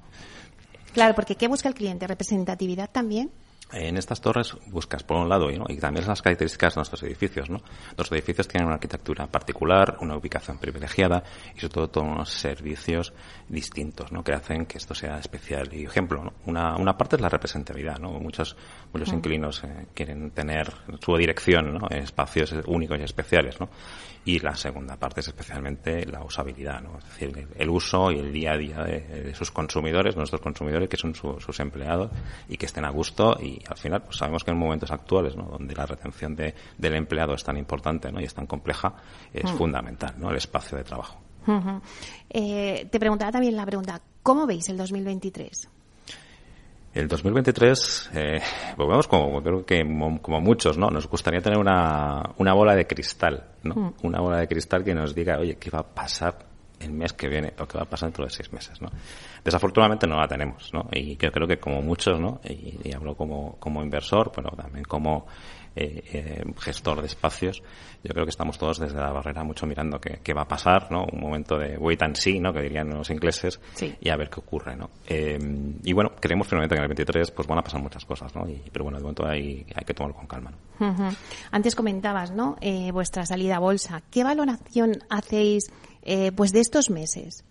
Claro, 0.94 1.14
porque 1.16 1.36
¿qué 1.36 1.48
busca 1.48 1.70
el 1.70 1.76
cliente? 1.76 2.08
¿Representatividad 2.08 2.90
también? 2.90 3.32
En 3.74 3.98
estas 3.98 4.22
torres 4.22 4.56
buscas, 4.68 5.04
por 5.04 5.18
un 5.18 5.28
lado, 5.28 5.52
¿no? 5.52 5.66
y 5.68 5.78
también 5.78 6.08
las 6.08 6.22
características 6.22 6.76
de 6.76 6.80
nuestros 6.80 7.04
edificios. 7.04 7.50
¿no? 7.50 7.62
Los 7.98 8.10
edificios 8.14 8.48
tienen 8.48 8.68
una 8.68 8.76
arquitectura 8.76 9.28
particular, 9.28 9.98
una 10.00 10.16
ubicación 10.16 10.58
privilegiada 10.58 11.24
y 11.54 11.60
sobre 11.60 11.74
todo 11.74 11.90
todos 11.90 12.08
unos 12.08 12.30
servicios 12.30 13.14
distintos 13.50 14.12
¿no? 14.14 14.24
que 14.24 14.32
hacen 14.32 14.66
que 14.66 14.78
esto 14.78 14.96
sea 14.96 15.20
especial. 15.20 15.74
Y 15.74 15.84
ejemplo, 15.84 16.24
¿no? 16.24 16.34
una, 16.46 16.78
una 16.78 16.98
parte 16.98 17.18
es 17.18 17.22
la 17.22 17.28
representatividad. 17.28 18.00
¿no? 18.00 18.12
Muchos, 18.12 18.56
muchos 18.94 19.12
inquilinos 19.12 19.62
eh, 19.66 19.88
quieren 19.94 20.32
tener 20.32 20.74
su 21.04 21.18
dirección 21.18 21.74
¿no? 21.74 21.88
en 21.90 22.04
espacios 22.04 22.56
únicos 22.68 22.98
y 23.00 23.04
especiales. 23.04 23.60
¿no? 23.60 23.70
Y 24.24 24.40
la 24.40 24.56
segunda 24.56 24.96
parte 24.96 25.20
es 25.20 25.28
especialmente 25.28 26.06
la 26.06 26.24
usabilidad, 26.24 26.82
¿no? 26.82 26.98
es 27.00 27.06
decir, 27.06 27.38
el, 27.38 27.48
el 27.56 27.70
uso 27.70 28.12
y 28.12 28.20
el 28.20 28.32
día 28.32 28.54
a 28.54 28.58
día 28.58 28.84
de, 28.84 29.00
de, 29.00 29.36
sus 29.36 29.52
consumidores, 29.52 30.16
nuestros 30.16 30.42
consumidores, 30.42 30.90
que 30.90 30.98
son 30.98 31.16
su, 31.16 31.40
sus 31.40 31.60
empleados 31.60 32.12
y 32.50 32.58
que 32.58 32.66
estén 32.66 32.84
a 32.84 32.90
gusto 32.90 33.38
y 33.42 33.57
al 33.68 33.78
final 33.78 34.02
pues 34.04 34.18
sabemos 34.18 34.44
que 34.44 34.52
en 34.52 34.58
momentos 34.58 34.92
actuales 34.92 35.36
¿no? 35.36 35.44
donde 35.44 35.74
la 35.76 35.86
retención 35.86 36.36
de, 36.36 36.54
del 36.78 36.96
empleado 36.96 37.34
es 37.34 37.44
tan 37.44 37.58
importante 37.58 38.12
¿no? 38.12 38.20
y 38.20 38.26
es 38.26 38.34
tan 38.34 38.48
compleja 38.48 38.94
es 39.34 39.44
uh 39.44 39.48
-huh. 39.48 39.58
fundamental 39.58 40.14
¿no? 40.18 40.30
el 40.30 40.38
espacio 40.38 40.78
de 40.78 40.84
trabajo 40.84 41.20
uh 41.48 41.52
-huh. 41.52 41.82
eh, 42.30 42.88
te 42.90 43.00
preguntaba 43.00 43.32
también 43.32 43.56
la 43.56 43.66
pregunta 43.66 44.02
¿cómo 44.24 44.46
veis 44.46 44.68
el 44.70 44.78
2023? 44.78 45.70
El 46.94 47.08
2023, 47.08 48.10
eh, 48.16 48.42
volvemos 48.76 49.08
como, 49.08 49.40
creo 49.44 49.64
que 49.64 49.84
como 50.20 50.42
muchos, 50.42 50.80
¿no? 50.80 50.90
Nos 50.90 51.08
gustaría 51.08 51.42
tener 51.42 51.60
una, 51.60 52.24
una 52.38 52.54
bola 52.54 52.76
de 52.76 52.88
cristal, 52.88 53.44
¿no? 53.62 53.76
Mm. 53.76 53.94
Una 54.02 54.20
bola 54.20 54.40
de 54.40 54.48
cristal 54.48 54.84
que 54.84 54.96
nos 54.96 55.14
diga, 55.14 55.38
oye, 55.38 55.58
¿qué 55.58 55.70
va 55.70 55.80
a 55.80 55.84
pasar 55.84 56.40
el 56.80 56.92
mes 56.92 57.14
que 57.14 57.28
viene 57.28 57.54
o 57.60 57.68
qué 57.68 57.78
va 57.78 57.84
a 57.84 57.90
pasar 57.90 58.10
dentro 58.10 58.26
de 58.26 58.32
seis 58.32 58.52
meses, 58.54 58.82
¿no? 58.82 58.90
Desafortunadamente 59.44 60.08
no 60.08 60.18
la 60.18 60.28
tenemos, 60.28 60.72
¿no? 60.74 60.88
Y 60.92 61.18
yo 61.18 61.32
creo 61.32 61.48
que 61.48 61.58
como 61.60 61.82
muchos, 61.82 62.20
¿no? 62.20 62.40
Y, 62.44 62.80
y 62.84 62.94
hablo 62.94 63.16
como, 63.16 63.58
como 63.60 63.82
inversor, 63.84 64.32
pero 64.34 64.50
también 64.52 64.86
como 64.86 65.26
eh, 65.80 66.04
eh, 66.12 66.44
gestor 66.60 67.02
de 67.02 67.06
espacios, 67.06 67.62
yo 68.04 68.12
creo 68.12 68.26
que 68.26 68.32
estamos 68.32 68.58
todos 68.58 68.80
desde 68.80 68.98
la 68.98 69.12
barrera 69.12 69.44
mucho 69.44 69.68
mirando 69.68 70.02
qué, 70.02 70.22
qué 70.24 70.34
va 70.34 70.42
a 70.42 70.48
pasar, 70.48 70.92
¿no? 70.92 71.06
Un 71.06 71.20
momento 71.20 71.56
de 71.56 71.78
wait 71.78 72.02
and 72.02 72.16
see, 72.16 72.40
¿no? 72.40 72.52
Que 72.52 72.62
dirían 72.62 72.90
los 72.90 73.12
ingleses, 73.12 73.60
sí. 73.76 73.96
y 74.02 74.10
a 74.10 74.16
ver 74.16 74.32
qué 74.32 74.40
ocurre, 74.40 74.76
¿no? 74.76 74.90
Eh, 75.06 75.38
y 75.84 75.94
bueno, 75.94 76.14
creemos 76.20 76.48
finalmente 76.48 76.74
que 76.74 76.80
en 76.80 76.84
el 76.84 76.88
23 76.90 77.30
pues 77.30 77.48
van 77.48 77.60
a 77.60 77.62
pasar 77.62 77.80
muchas 77.80 78.06
cosas, 78.06 78.36
¿no? 78.36 78.50
Y, 78.50 78.64
pero 78.72 78.86
bueno, 78.86 78.98
de 78.98 79.04
momento 79.04 79.28
hay, 79.28 79.68
hay 79.76 79.86
que 79.86 79.94
tomarlo 79.94 80.16
con 80.16 80.26
calma, 80.26 80.52
¿no? 80.52 80.88
Uh 80.88 80.94
-huh. 80.94 81.18
Antes 81.52 81.76
comentabas, 81.76 82.32
¿no? 82.32 82.56
Eh, 82.60 82.92
vuestra 82.92 83.28
salida 83.28 83.58
a 83.58 83.60
bolsa. 83.60 84.02
¿Qué 84.10 84.24
valoración 84.24 84.94
hacéis 85.12 85.72
eh, 86.08 86.32
pues 86.32 86.52
de 86.52 86.62
estos 86.62 86.90
meses? 86.90 87.44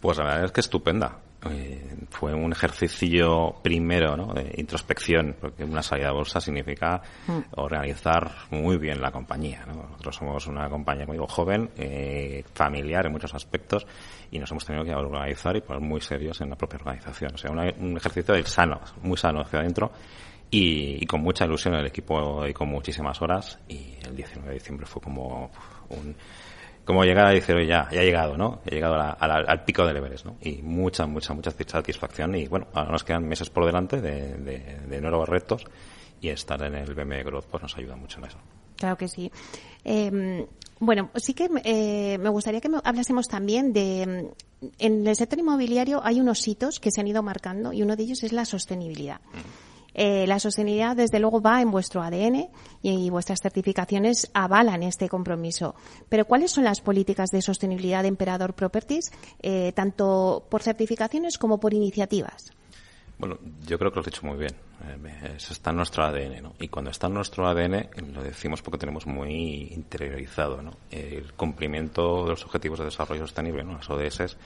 Pues 0.00 0.18
la 0.18 0.24
verdad 0.24 0.44
es 0.46 0.52
que 0.52 0.60
estupenda. 0.60 1.18
Eh, 1.48 1.94
fue 2.10 2.34
un 2.34 2.50
ejercicio 2.50 3.54
primero 3.62 4.16
¿no? 4.16 4.34
de 4.34 4.54
introspección, 4.56 5.36
porque 5.40 5.62
una 5.62 5.82
salida 5.82 6.08
a 6.08 6.12
bolsa 6.12 6.40
significa 6.40 7.00
mm. 7.28 7.38
organizar 7.52 8.32
muy 8.50 8.76
bien 8.76 9.00
la 9.00 9.12
compañía. 9.12 9.64
¿no? 9.66 9.74
Nosotros 9.74 10.16
somos 10.16 10.46
una 10.48 10.68
compañía, 10.68 11.04
como 11.04 11.12
digo, 11.12 11.28
joven, 11.28 11.70
eh, 11.76 12.42
familiar 12.54 13.06
en 13.06 13.12
muchos 13.12 13.34
aspectos, 13.34 13.86
y 14.32 14.38
nos 14.40 14.50
hemos 14.50 14.64
tenido 14.64 14.84
que 14.84 14.94
organizar 14.94 15.56
y 15.56 15.60
poner 15.60 15.80
muy 15.80 16.00
serios 16.00 16.40
en 16.40 16.50
la 16.50 16.56
propia 16.56 16.78
organización. 16.78 17.32
O 17.34 17.38
sea, 17.38 17.52
una, 17.52 17.72
un 17.78 17.96
ejercicio 17.96 18.34
del 18.34 18.46
sano, 18.46 18.80
muy 19.02 19.16
sano 19.16 19.42
hacia 19.42 19.60
adentro, 19.60 19.92
y, 20.50 21.04
con 21.06 21.20
mucha 21.20 21.44
ilusión 21.44 21.74
el 21.74 21.86
equipo 21.86 22.46
y 22.46 22.52
con 22.52 22.68
muchísimas 22.68 23.20
horas 23.20 23.58
y 23.68 23.94
el 24.06 24.16
19 24.16 24.48
de 24.48 24.54
diciembre 24.54 24.86
fue 24.86 25.02
como 25.02 25.50
un 25.90 26.16
como 26.88 27.04
llegar 27.04 27.26
a 27.26 27.30
decir, 27.32 27.54
ya, 27.66 27.86
ya 27.92 28.00
he 28.00 28.06
llegado, 28.06 28.38
¿no? 28.38 28.60
He 28.64 28.76
llegado 28.76 28.94
al 28.98 29.64
pico 29.66 29.86
del 29.86 29.98
Everest, 29.98 30.24
¿no? 30.24 30.38
Y 30.40 30.62
mucha, 30.62 31.06
mucha, 31.06 31.34
mucha 31.34 31.50
satisfacción 31.50 32.34
y 32.34 32.48
bueno, 32.48 32.66
ahora 32.72 32.92
nos 32.92 33.04
quedan 33.04 33.28
meses 33.28 33.50
por 33.50 33.66
delante 33.66 34.00
de, 34.00 34.38
de, 34.38 35.00
nuevos 35.02 35.28
retos 35.28 35.66
y 36.18 36.30
estar 36.30 36.62
en 36.62 36.76
el 36.76 36.94
BME 36.94 37.24
Growth 37.24 37.44
pues 37.50 37.62
nos 37.62 37.76
ayuda 37.76 37.94
mucho 37.94 38.20
en 38.20 38.24
eso. 38.24 38.38
Claro 38.76 38.96
que 38.96 39.06
sí. 39.06 39.30
Em, 39.84 40.46
bueno, 40.80 41.10
sí 41.16 41.34
que 41.34 41.50
eh, 41.62 42.16
me 42.16 42.30
gustaría 42.30 42.62
que 42.62 42.70
hablásemos 42.82 43.28
también 43.28 43.74
de... 43.74 44.32
En 44.78 45.06
el 45.06 45.14
sector 45.14 45.38
inmobiliario 45.38 46.00
hay 46.02 46.22
unos 46.22 46.48
hitos 46.48 46.80
que 46.80 46.90
se 46.90 47.02
han 47.02 47.06
ido 47.06 47.22
marcando 47.22 47.74
y 47.74 47.82
uno 47.82 47.96
de 47.96 48.04
ellos 48.04 48.22
es 48.22 48.32
la 48.32 48.46
sostenibilidad. 48.46 49.20
Eh, 50.00 50.28
la 50.28 50.38
sostenibilidad, 50.38 50.94
desde 50.94 51.18
luego, 51.18 51.40
va 51.40 51.60
en 51.60 51.72
vuestro 51.72 52.00
ADN 52.02 52.50
y, 52.82 53.10
vuestras 53.10 53.40
certificaciones 53.42 54.30
avalan 54.32 54.84
este 54.84 55.08
compromiso. 55.08 55.74
Pero, 56.08 56.24
¿cuáles 56.24 56.52
son 56.52 56.62
las 56.62 56.80
políticas 56.80 57.30
de 57.30 57.42
sostenibilidad 57.42 58.02
de 58.02 58.08
Emperador 58.08 58.54
Properties, 58.54 59.10
eh, 59.42 59.72
tanto 59.74 60.46
por 60.48 60.62
certificaciones 60.62 61.36
como 61.36 61.58
por 61.58 61.74
iniciativas? 61.74 62.52
Bueno, 63.18 63.38
yo 63.66 63.76
creo 63.76 63.90
que 63.90 63.96
lo 63.96 64.00
has 64.02 64.06
dicho 64.06 64.24
muy 64.24 64.36
bien. 64.36 64.54
Eh, 64.84 65.34
eso 65.36 65.52
está 65.52 65.70
en 65.70 65.76
nuestro 65.78 66.04
ADN, 66.04 66.42
¿no? 66.42 66.54
Y 66.60 66.68
cuando 66.68 66.92
está 66.92 67.08
en 67.08 67.14
nuestro 67.14 67.48
ADN, 67.48 67.88
lo 68.14 68.22
decimos 68.22 68.62
porque 68.62 68.78
tenemos 68.78 69.04
muy 69.04 69.72
interiorizado, 69.74 70.62
¿no? 70.62 70.76
El 70.92 71.32
cumplimiento 71.32 72.22
de 72.22 72.30
los 72.30 72.44
objetivos 72.44 72.78
de 72.78 72.84
desarrollo 72.84 73.22
sostenible, 73.22 73.64
¿no? 73.64 73.72
Las 73.72 73.90
ODS, 73.90 74.36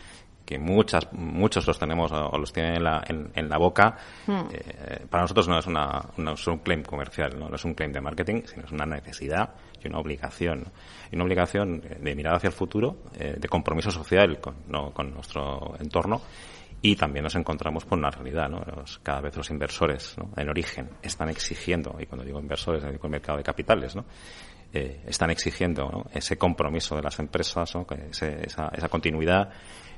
que 0.45 0.59
muchas, 0.59 1.13
muchos 1.13 1.67
los 1.67 1.79
tenemos 1.79 2.11
o 2.13 2.37
los 2.39 2.53
tienen 2.53 2.77
en 2.77 2.85
la, 2.85 3.03
en, 3.07 3.49
la 3.49 3.59
boca, 3.59 3.97
hmm. 4.27 4.41
eh, 4.51 5.07
para 5.09 5.23
nosotros 5.23 5.49
no 5.49 5.59
es, 5.59 5.67
una, 5.67 6.01
no 6.17 6.33
es 6.33 6.47
un 6.47 6.59
claim 6.59 6.83
comercial, 6.83 7.39
¿no? 7.39 7.55
es 7.55 7.65
un 7.65 7.75
claim 7.75 7.93
de 7.93 8.01
marketing, 8.01 8.43
sino 8.45 8.65
es 8.65 8.73
una 8.73 8.87
necesidad 8.87 9.55
y 9.83 9.89
una 9.89 9.99
obligación. 9.99 10.65
Y 11.11 11.17
una 11.17 11.25
obligación 11.25 11.81
de 11.81 12.15
mirar 12.15 12.37
hacia 12.37 12.49
el 12.49 12.55
futuro, 12.55 12.97
eh, 13.19 13.37
de 13.39 13.49
compromiso 13.49 13.91
social 13.91 14.41
con, 14.41 14.57
¿no? 14.69 14.93
con 14.93 15.13
nuestro 15.13 15.75
entorno 15.79 16.23
y 16.85 16.97
también 16.97 17.23
nos 17.23 17.37
encontramos 17.37 17.85
con 17.85 18.01
una 18.01 18.11
realidad, 18.11 18.49
¿no? 18.49 18.61
cada 19.03 19.21
vez 19.21 19.37
los 19.37 19.49
inversores 19.51 20.17
¿no? 20.19 20.31
en 20.37 20.49
origen 20.49 20.91
están 21.01 21.29
exigiendo, 21.29 21.97
y 22.01 22.07
cuando 22.07 22.27
digo 22.27 22.41
inversores, 22.41 22.83
digo 22.83 23.05
el 23.05 23.11
mercado 23.11 23.39
de 23.39 23.45
capitales, 23.45 23.95
¿no? 23.95 24.05
Eh, 24.75 25.03
están 25.07 25.31
exigiendo 25.31 26.07
ese 26.15 26.39
compromiso 26.39 26.97
de 26.97 27.03
las 27.03 27.19
empresas, 27.19 27.75
¿no? 27.75 27.87
esa, 28.11 28.69
esa 28.69 28.89
continuidad 28.89 29.51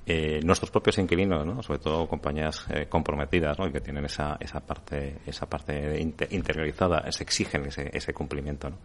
eh, 0.06 0.40
nuestros 0.44 0.70
propios 0.70 0.98
inquilinos, 0.98 1.46
¿no? 1.46 1.62
sobre 1.62 1.78
todo 1.78 2.06
compañías 2.06 2.66
eh, 2.68 2.86
comprometidas 2.88 3.56
y 3.66 3.72
que 3.72 3.80
tienen 3.80 4.04
esa, 4.04 4.36
esa 4.38 4.60
parte, 4.60 5.18
esa 5.26 5.46
parte 5.46 5.98
interiorizada, 6.30 7.10
se 7.10 7.22
exigen 7.22 7.64
ese, 7.66 7.90
ese 7.92 8.12
cumplimiento. 8.12 8.68
¿no? 8.68 8.76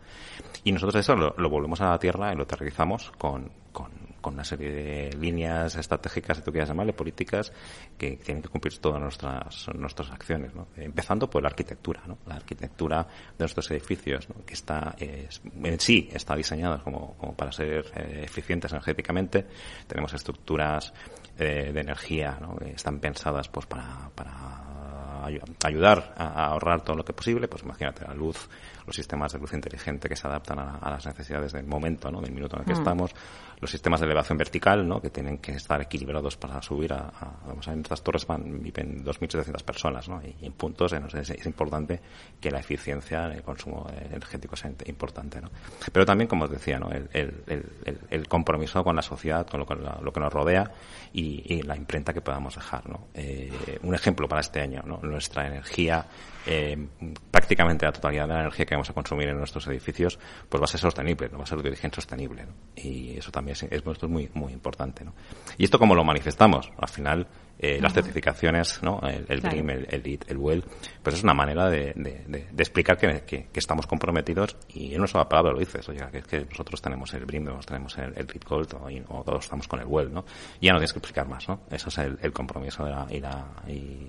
Y 0.63 0.71
nosotros 0.71 0.95
eso 0.95 1.15
lo, 1.15 1.33
lo, 1.37 1.49
volvemos 1.49 1.81
a 1.81 1.89
la 1.89 1.99
tierra 1.99 2.31
y 2.31 2.37
lo 2.37 2.43
aterrizamos 2.43 3.11
con, 3.17 3.51
con, 3.79 3.91
con 4.19 4.33
una 4.33 4.43
serie 4.43 4.71
de 4.71 5.17
líneas 5.17 5.75
estratégicas, 5.75 6.37
si 6.37 6.43
tú 6.43 6.51
quieras 6.51 6.67
llamarle, 6.67 6.91
políticas, 6.91 7.53
que 7.97 8.17
tienen 8.17 8.43
que 8.43 8.49
cumplir 8.49 8.77
todas 8.79 9.01
nuestras, 9.01 9.67
nuestras 9.73 10.11
acciones. 10.11 10.51
Empezando 10.75 11.29
por 11.29 11.41
la 11.41 11.49
arquitectura, 11.49 12.01
¿no? 12.05 12.17
La 12.27 12.35
arquitectura 12.35 13.03
de 13.03 13.39
nuestros 13.39 13.71
edificios, 13.71 14.27
que 14.45 14.53
está, 14.53 14.95
en 14.99 15.79
sí 15.79 16.09
está 16.11 16.35
diseñada 16.35 16.79
como, 16.83 17.15
como 17.17 17.33
para 17.33 17.51
ser 17.51 17.85
eh, 17.95 18.23
eficientes 18.25 18.71
energéticamente. 18.71 19.45
Tenemos 19.87 20.13
estructuras 20.13 20.93
eh, 21.37 21.71
de 21.73 21.79
energía. 21.79 22.37
Que 22.59 22.71
están 22.71 22.99
pensadas 22.99 23.47
pues 23.47 23.65
para, 23.65 24.09
para 24.13 24.48
ayudar 25.63 26.13
a 26.17 26.45
ahorrar 26.45 26.81
todo 26.81 26.95
lo 26.95 27.05
que 27.05 27.13
posible, 27.13 27.47
pues 27.47 27.63
imagínate 27.63 28.05
la 28.05 28.13
luz, 28.13 28.49
los 28.85 28.95
sistemas 28.95 29.31
de 29.33 29.39
luz 29.39 29.53
inteligente 29.53 30.09
que 30.09 30.15
se 30.15 30.27
adaptan 30.27 30.59
a, 30.59 30.89
las 30.89 31.05
necesidades 31.05 31.53
del 31.53 31.65
momento, 31.65 32.09
¿no? 32.11 32.21
del 32.21 32.31
minuto 32.31 32.55
en 32.55 32.61
el 32.61 32.65
que 32.65 32.73
mm. 32.73 32.77
estamos, 32.77 33.11
los 33.59 33.69
sistemas 33.69 33.99
de 33.99 34.07
elevación 34.07 34.37
vertical, 34.37 34.87
¿no? 34.87 35.01
que 35.01 35.09
tienen 35.09 35.37
que 35.37 35.51
estar 35.51 35.79
equilibrados 35.81 36.37
para 36.37 36.61
subir 36.61 36.93
a, 36.93 37.11
vamos 37.45 37.67
a 37.67 37.73
en 37.73 37.81
estas 37.81 38.01
torres 38.01 38.25
van, 38.25 38.63
viven 38.63 39.05
2.700 39.05 39.63
personas, 39.63 40.09
¿no? 40.09 40.21
y, 40.23 40.45
en 40.45 40.53
puntos 40.53 40.93
es, 40.93 41.45
importante 41.45 41.99
que 42.39 42.49
la 42.51 42.59
eficiencia 42.59 43.25
en 43.25 43.33
el 43.33 43.43
consumo 43.43 43.87
energético 43.89 44.55
sea 44.55 44.71
importante. 44.85 45.39
¿no? 45.39 45.49
Pero 45.91 46.05
también, 46.05 46.27
como 46.27 46.45
os 46.45 46.51
decía, 46.51 46.79
¿no? 46.79 46.89
el, 46.89 47.09
el, 47.13 47.43
el, 47.47 47.99
el 48.09 48.27
compromiso 48.27 48.83
con 48.83 48.95
la 48.95 49.01
sociedad, 49.01 49.45
con 49.47 49.59
lo, 49.59 49.65
con 49.65 49.83
lo 50.01 50.11
que 50.11 50.19
nos 50.19 50.33
rodea 50.33 50.71
y, 51.13 51.53
y, 51.53 51.61
la 51.61 51.75
imprenta 51.75 52.13
que 52.13 52.21
podamos 52.21 52.55
dejar. 52.55 52.89
¿no? 52.89 53.07
Eh, 53.13 53.79
un 53.83 53.93
ejemplo 53.93 54.27
para 54.27 54.41
este 54.41 54.61
año, 54.61 54.81
¿no? 54.85 54.99
Nuestra 55.19 55.47
energía 55.47 56.05
eh, 56.45 56.87
prácticamente 57.29 57.85
la 57.85 57.91
totalidad 57.91 58.27
de 58.27 58.33
la 58.33 58.39
energía 58.41 58.65
que 58.65 58.73
vamos 58.73 58.89
a 58.89 58.93
consumir 58.93 59.27
en 59.27 59.37
nuestros 59.37 59.67
edificios 59.67 60.17
pues 60.47 60.59
va 60.59 60.65
a 60.65 60.67
ser 60.67 60.79
sostenible, 60.79 61.29
no 61.29 61.37
va 61.37 61.43
a 61.43 61.47
ser 61.47 61.61
de 61.61 61.69
origen 61.69 61.91
sostenible. 61.93 62.45
Y 62.75 63.17
eso 63.17 63.31
también 63.31 63.53
es, 63.53 63.63
es, 63.63 64.03
muy, 64.03 64.29
muy 64.33 64.53
importante. 64.53 65.03
¿no? 65.03 65.13
¿Y 65.57 65.65
esto 65.65 65.77
cómo 65.77 65.93
lo 65.93 66.03
manifestamos? 66.03 66.71
Al 66.77 66.87
final, 66.87 67.27
eh, 67.59 67.79
las 67.81 67.93
certificaciones, 67.93 68.81
¿no? 68.81 69.01
el, 69.01 69.25
el 69.27 69.41
BRIM, 69.41 69.69
el, 69.69 69.87
el 69.91 70.19
el 70.27 70.37
WELL, 70.37 70.63
pues 71.03 71.17
es 71.17 71.23
una 71.23 71.33
manera 71.33 71.69
de, 71.69 71.93
de, 71.95 72.23
de, 72.27 72.63
explicar 72.63 72.97
que, 72.97 73.21
que, 73.25 73.47
que, 73.51 73.59
estamos 73.59 73.85
comprometidos 73.85 74.55
y 74.69 74.93
en 74.93 74.99
una 74.99 75.07
sola 75.07 75.27
palabra 75.27 75.51
lo 75.51 75.59
dices, 75.59 75.87
oye, 75.89 75.99
que, 76.11 76.21
que 76.21 76.45
nosotros 76.45 76.81
tenemos 76.81 77.13
el 77.13 77.25
BRIM, 77.25 77.49
tenemos 77.65 77.97
el, 77.97 78.13
el 78.15 78.27
Gold 78.47 78.73
o, 79.09 79.23
todos 79.23 79.43
estamos 79.43 79.67
con 79.67 79.81
el 79.81 79.85
WELL, 79.85 80.13
¿no? 80.13 80.25
Y 80.61 80.67
ya 80.67 80.71
no 80.71 80.79
tienes 80.79 80.93
que 80.93 80.99
explicar 80.99 81.27
más, 81.27 81.47
¿no? 81.49 81.59
Eso 81.69 81.89
es 81.89 81.97
el, 81.97 82.31
compromiso 82.31 82.85
de 82.85 82.91
la, 82.91 83.07
y, 83.09 83.19
la, 83.19 83.45
y, 83.67 84.07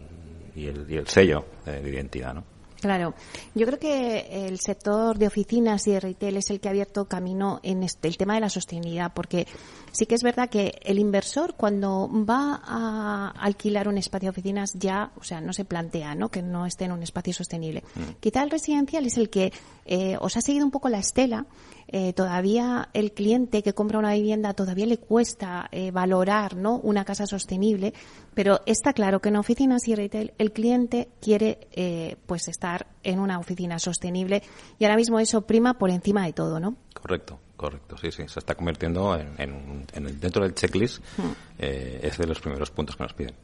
y 0.61 0.67
el, 0.67 0.87
y 0.89 0.97
el 0.97 1.07
sello 1.07 1.45
de, 1.65 1.89
identidad, 1.89 2.35
¿no? 2.35 2.45
Claro, 2.81 3.15
yo 3.55 3.67
creo 3.67 3.79
que 3.79 4.47
el 4.47 4.59
sector 4.59 5.19
de 5.19 5.27
oficinas 5.27 5.87
y 5.87 5.91
de 5.91 6.01
retail 6.01 6.39
es 6.39 6.49
el 6.49 6.61
que 6.61 6.69
ha 6.69 6.71
abierto 6.71 7.05
camino 7.05 7.61
en 7.63 7.83
este, 7.83 8.09
el 8.09 8.17
tema 8.17 8.35
de 8.35 8.41
la 8.41 8.49
sostenibilidad, 8.49 9.13
porque 9.13 9.47
sí 9.93 10.07
que 10.07 10.15
es 10.15 10.23
verdad 10.23 10.49
que 10.49 10.81
el 10.83 10.99
inversor 10.99 11.57
cuando 11.57 12.09
va 12.11 12.63
a 12.65 13.35
alquilar 13.39 13.87
un 13.87 13.99
espacio 13.99 14.29
de 14.29 14.31
oficinas 14.31 14.73
ya, 14.73 15.13
o 15.21 15.25
sea, 15.25 15.43
no 15.43 15.53
se 15.53 15.67
plantea, 15.67 16.15
¿no? 16.15 16.31
Que 16.31 16.41
no 16.41 16.65
esté 16.65 16.87
en 16.87 16.93
un 16.93 17.03
espacio 17.03 17.35
sostenible. 17.35 17.85
Mm. 17.97 18.01
Quizá 18.19 18.43
el 18.43 18.51
residencial 18.51 19.05
es 19.05 19.19
el 19.19 19.29
que 19.29 19.53
eh, 19.85 20.17
os 20.19 20.39
ha 20.39 20.41
seguido 20.41 20.65
un 20.65 20.71
poco 20.71 20.89
la 20.89 21.01
estela 21.01 21.45
eh, 21.93 22.13
todavía 22.13 22.89
el 22.93 23.13
cliente 23.13 23.63
que 23.63 23.75
compra 23.75 23.99
una 23.99 24.15
vivienda 24.15 24.55
todavía 24.55 24.87
le 24.87 24.99
cuesta 24.99 25.69
eh, 25.73 25.91
valorar 25.91 26.55
¿no? 26.55 26.77
una 26.77 27.05
casa 27.05 27.27
sostenible, 27.27 27.93
pero 28.33 28.61
está 28.65 28.93
claro 28.93 29.21
que 29.21 29.31
en 29.31 29.37
oficinas 29.37 29.89
y 29.89 29.97
retail 29.97 30.33
el 30.39 30.53
cliente 30.53 31.09
quiere 31.21 31.67
eh, 31.73 32.17
pues 32.27 32.47
estar 32.47 32.87
en 33.03 33.19
una 33.19 33.41
oficina 33.41 33.79
sostenible 33.81 34.43
y 34.79 34.85
ahora 34.85 34.97
mismo 34.97 35.19
eso 35.19 35.43
prima 35.43 35.75
por 35.75 35.91
encima 35.91 36.25
de 36.27 36.33
todo, 36.33 36.61
¿no? 36.61 36.77
Correcto. 36.95 37.39
Correcto, 37.57 37.99
sí, 37.99 38.11
sí. 38.11 38.23
Se 38.27 38.39
está 38.39 38.55
convirtiendo 38.55 39.15
en, 39.15 39.35
en, 39.37 39.85
en 39.93 40.19
dentro 40.19 40.45
del 40.45 40.55
checklist, 40.55 41.05
hmm. 41.19 41.33
es 41.59 42.17
de 42.17 42.27
los 42.27 42.41
primeros 42.41 42.71
puntos 42.71 42.97
que 42.97 43.03
nos 43.03 43.13
piden. 43.13 43.35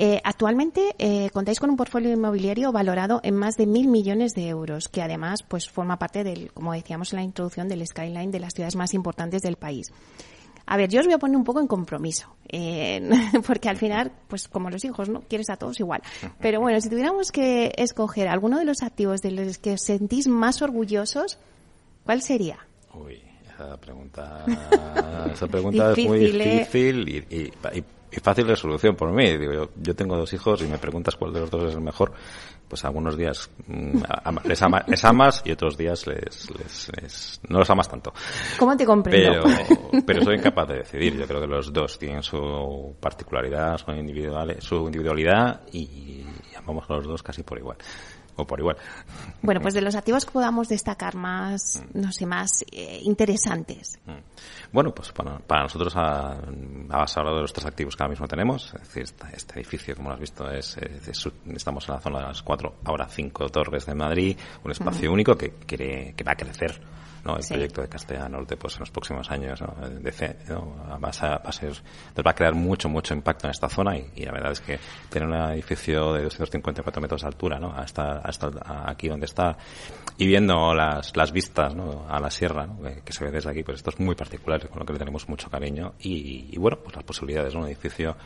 Eh, 0.00 0.20
actualmente 0.22 0.94
eh, 0.98 1.28
contáis 1.32 1.58
con 1.58 1.70
un 1.70 1.76
portfolio 1.76 2.12
inmobiliario 2.12 2.70
valorado 2.70 3.20
en 3.24 3.34
más 3.34 3.56
de 3.56 3.66
mil 3.66 3.88
millones 3.88 4.32
de 4.32 4.46
euros, 4.46 4.88
que 4.88 5.02
además 5.02 5.42
pues 5.42 5.68
forma 5.68 5.98
parte 5.98 6.22
del, 6.22 6.52
como 6.52 6.72
decíamos 6.72 7.12
en 7.12 7.16
la 7.18 7.24
introducción, 7.24 7.68
del 7.68 7.84
skyline 7.84 8.30
de 8.30 8.38
las 8.38 8.54
ciudades 8.54 8.76
más 8.76 8.94
importantes 8.94 9.42
del 9.42 9.56
país. 9.56 9.92
A 10.66 10.76
ver, 10.76 10.88
yo 10.88 11.00
os 11.00 11.06
voy 11.06 11.14
a 11.14 11.18
poner 11.18 11.36
un 11.36 11.42
poco 11.42 11.60
en 11.60 11.66
compromiso, 11.66 12.36
eh, 12.46 13.10
porque 13.46 13.68
al 13.68 13.76
final, 13.76 14.12
pues 14.28 14.46
como 14.46 14.70
los 14.70 14.84
hijos, 14.84 15.08
¿no? 15.08 15.22
Quieres 15.22 15.50
a 15.50 15.56
todos 15.56 15.80
igual. 15.80 16.02
Pero 16.38 16.60
bueno, 16.60 16.80
si 16.80 16.88
tuviéramos 16.88 17.32
que 17.32 17.72
escoger 17.76 18.28
alguno 18.28 18.58
de 18.58 18.66
los 18.66 18.82
activos 18.82 19.20
de 19.20 19.32
los 19.32 19.58
que 19.58 19.72
os 19.72 19.82
sentís 19.82 20.28
más 20.28 20.62
orgullosos, 20.62 21.38
¿cuál 22.04 22.22
sería? 22.22 22.58
Uy, 22.94 23.20
esa 23.52 23.76
pregunta, 23.78 24.44
esa 25.32 25.46
pregunta 25.48 25.92
es 25.92 26.06
muy 26.06 26.18
difícil 26.20 27.08
y, 27.08 27.34
y, 27.34 27.52
y 27.78 27.84
y 28.10 28.20
fácil 28.20 28.46
de 28.46 28.56
solución 28.56 28.96
por 28.96 29.12
mí. 29.12 29.36
Digo, 29.36 29.70
yo, 29.76 29.94
tengo 29.94 30.16
dos 30.16 30.32
hijos 30.32 30.62
y 30.62 30.66
me 30.66 30.78
preguntas 30.78 31.16
cuál 31.16 31.32
de 31.32 31.40
los 31.40 31.50
dos 31.50 31.64
es 31.64 31.74
el 31.74 31.80
mejor. 31.80 32.12
Pues 32.68 32.84
algunos 32.84 33.16
días 33.16 33.50
mm, 33.66 34.02
les, 34.44 35.04
amas 35.04 35.42
y 35.44 35.52
otros 35.52 35.76
días 35.76 36.06
les, 36.06 36.50
les, 36.50 37.40
no 37.48 37.58
los 37.60 37.70
amas 37.70 37.88
tanto. 37.88 38.12
¿Cómo 38.58 38.76
te 38.76 38.84
comprendo? 38.84 39.42
Pero, 39.42 40.04
pero 40.06 40.24
soy 40.24 40.36
incapaz 40.36 40.68
de 40.68 40.74
decidir. 40.78 41.16
Yo 41.16 41.26
creo 41.26 41.40
que 41.40 41.46
los 41.46 41.72
dos 41.72 41.98
tienen 41.98 42.22
su 42.22 42.94
particularidad, 43.00 43.78
su, 43.78 43.90
individuales, 43.92 44.62
su 44.62 44.76
individualidad 44.86 45.62
y 45.72 46.24
amamos 46.56 46.84
a 46.90 46.94
los 46.94 47.06
dos 47.06 47.22
casi 47.22 47.42
por 47.42 47.58
igual 47.58 47.78
o 48.38 48.46
por 48.46 48.60
igual. 48.60 48.76
Bueno, 49.42 49.60
pues 49.60 49.74
de 49.74 49.80
los 49.80 49.94
activos 49.94 50.24
que 50.24 50.30
podamos 50.30 50.68
destacar 50.68 51.14
más, 51.16 51.82
mm. 51.82 52.00
no 52.00 52.12
sé, 52.12 52.24
más 52.24 52.64
eh, 52.72 53.00
interesantes. 53.02 53.98
Mm. 54.06 54.72
Bueno, 54.72 54.94
pues 54.94 55.12
para, 55.12 55.38
para 55.38 55.62
nosotros 55.64 55.94
ha, 55.96 56.38
hablado 56.90 57.36
de 57.36 57.42
los 57.42 57.52
tres 57.52 57.66
activos 57.66 57.96
que 57.96 58.02
ahora 58.02 58.12
mismo 58.12 58.28
tenemos. 58.28 58.72
Es 58.74 58.94
decir, 58.94 59.02
este, 59.32 59.54
edificio, 59.54 59.96
como 59.96 60.08
lo 60.08 60.14
has 60.14 60.20
visto, 60.20 60.50
es, 60.50 60.78
estamos 61.54 61.88
en 61.88 61.94
la 61.94 62.00
zona 62.00 62.20
de 62.20 62.26
las 62.26 62.42
cuatro, 62.42 62.76
ahora 62.84 63.06
cinco 63.08 63.48
torres 63.48 63.86
de 63.86 63.94
Madrid, 63.94 64.36
un 64.64 64.70
espacio 64.70 65.12
único 65.12 65.36
que, 65.36 65.54
quiere, 65.66 66.14
que 66.14 66.24
va 66.24 66.32
a 66.32 66.36
crecer 66.36 66.80
¿no? 67.24 67.36
El 67.36 67.46
proyecto 67.46 67.82
de 67.82 67.88
Castilla 67.88 68.28
Norte, 68.28 68.56
pues 68.56 68.74
en 68.74 68.80
los 68.80 68.90
próximos 68.90 69.30
años, 69.30 69.60
¿no? 69.60 69.74
Va, 69.74 70.94
a, 70.94 71.38
va, 71.38 71.52
ser, 71.52 71.72
va 72.26 72.30
a 72.30 72.34
crear 72.34 72.54
mucho, 72.54 72.88
mucho 72.88 73.14
impacto 73.14 73.46
en 73.46 73.50
esta 73.50 73.68
zona 73.68 73.96
y, 73.96 74.24
la 74.24 74.32
verdad 74.32 74.52
es 74.52 74.60
que 74.60 74.78
tener 75.08 75.28
un 75.28 75.34
edificio 75.34 76.12
de 76.14 76.24
254 76.24 77.02
metros 77.02 77.22
de 77.22 77.28
altura, 77.28 77.58
¿no? 77.58 77.72
A, 77.74 77.84
esta, 77.84 78.20
aquí 78.64 79.08
donde 79.08 79.26
está 79.26 79.56
y 80.16 80.26
viendo 80.26 80.74
las, 80.74 81.16
las 81.16 81.32
vistas 81.32 81.74
¿no? 81.74 82.06
a 82.08 82.18
la 82.18 82.30
sierra 82.30 82.68
que, 83.04 83.12
se 83.12 83.24
ve 83.24 83.30
desde 83.30 83.50
aquí, 83.50 83.62
pues 83.62 83.76
esto 83.76 83.90
es 83.90 84.00
muy 84.00 84.14
particular, 84.14 84.68
con 84.68 84.80
lo 84.80 84.86
que 84.86 84.92
le 84.92 84.98
tenemos 84.98 85.28
mucho 85.28 85.48
cariño 85.48 85.94
y, 86.00 86.48
y 86.50 86.58
bueno, 86.58 86.78
pues 86.82 86.96
las 86.96 87.04
posibilidades 87.04 87.52
de 87.52 87.58
un 87.58 87.66
edificio 87.66 88.16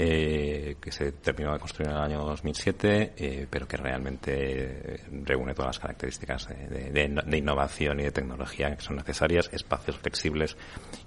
eh, 0.00 0.76
que 0.80 0.92
se 0.92 1.10
terminó 1.10 1.52
de 1.52 1.58
construir 1.58 1.90
en 1.90 1.96
el 1.96 2.02
año 2.02 2.24
2007, 2.24 3.14
eh, 3.16 3.46
pero 3.50 3.66
que 3.66 3.76
realmente 3.76 5.00
reúne 5.24 5.54
todas 5.54 5.70
las 5.70 5.78
características 5.80 6.46
de, 6.46 7.36
innovación 7.36 7.98
y 7.98 8.04
de 8.04 8.12
tecnología 8.12 8.76
que 8.76 8.80
son 8.80 8.94
necesarias, 8.94 9.50
espacios 9.52 9.98
flexibles 9.98 10.56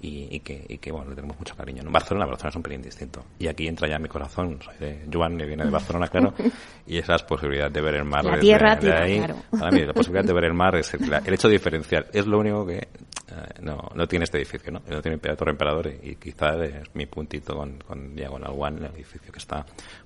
y, 0.01 0.41
que, 0.41 0.77
que, 0.77 0.91
bueno, 0.91 1.11
le 1.11 1.15
tenemos 1.15 1.39
mucho 1.39 1.55
cariño. 1.55 1.83
En 1.83 1.91
Barcelona, 1.91 2.25
Barcelona 2.25 2.49
es 2.49 2.55
un 2.57 2.63
pelín 2.63 2.81
distinto. 2.81 3.23
Y 3.39 3.47
aquí 3.47 3.65
entra 3.65 3.87
ya 3.87 3.97
mi 3.97 4.09
corazón, 4.09 4.59
soy 4.61 4.75
de 4.77 5.07
Juan, 5.09 5.37
que 5.37 5.45
viene 5.45 5.63
de 5.63 5.71
Barcelona, 5.71 6.09
claro, 6.09 6.33
y 6.85 6.97
esas 6.97 7.23
posibilidades 7.23 7.71
de 7.71 7.81
ver 7.81 7.95
el 7.95 8.03
mar. 8.03 8.25
La 8.25 8.39
tierra, 8.39 8.77
ahí, 9.01 9.23
Para 9.57 9.71
mí, 9.71 9.85
la 9.85 9.93
posibilidad 9.93 10.25
de 10.25 10.33
ver 10.33 10.43
el 10.43 10.53
mar 10.53 10.75
es 10.75 10.93
el, 10.95 11.33
hecho 11.33 11.47
diferencial. 11.47 12.07
Es 12.11 12.27
lo 12.27 12.39
único 12.39 12.65
que 12.65 12.75
eh, 12.77 12.89
no, 13.61 13.89
no 13.95 14.05
tiene 14.05 14.25
este 14.25 14.37
edificio, 14.37 14.69
¿no? 14.69 14.81
No 14.85 15.01
tiene 15.01 15.17
Torre 15.17 15.51
Emperador 15.51 15.87
y, 15.87 16.15
quizás 16.15 16.59
es 16.59 16.93
mi 16.93 17.05
puntito 17.05 17.55
con, 17.55 17.77
con 17.79 18.13
Diagonal 18.15 18.53
One, 18.57 18.80
el 18.85 18.95
edificio 18.95 19.31
que 19.31 19.39
está 19.39 19.65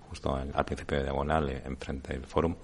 justo 0.09 0.35
al 0.35 0.65
principio 0.65 0.97
de 0.97 1.03
Diagonal, 1.03 1.49
eh, 1.49 1.61
enfrente 1.65 2.13
del 2.13 2.25
Fórum. 2.25 2.55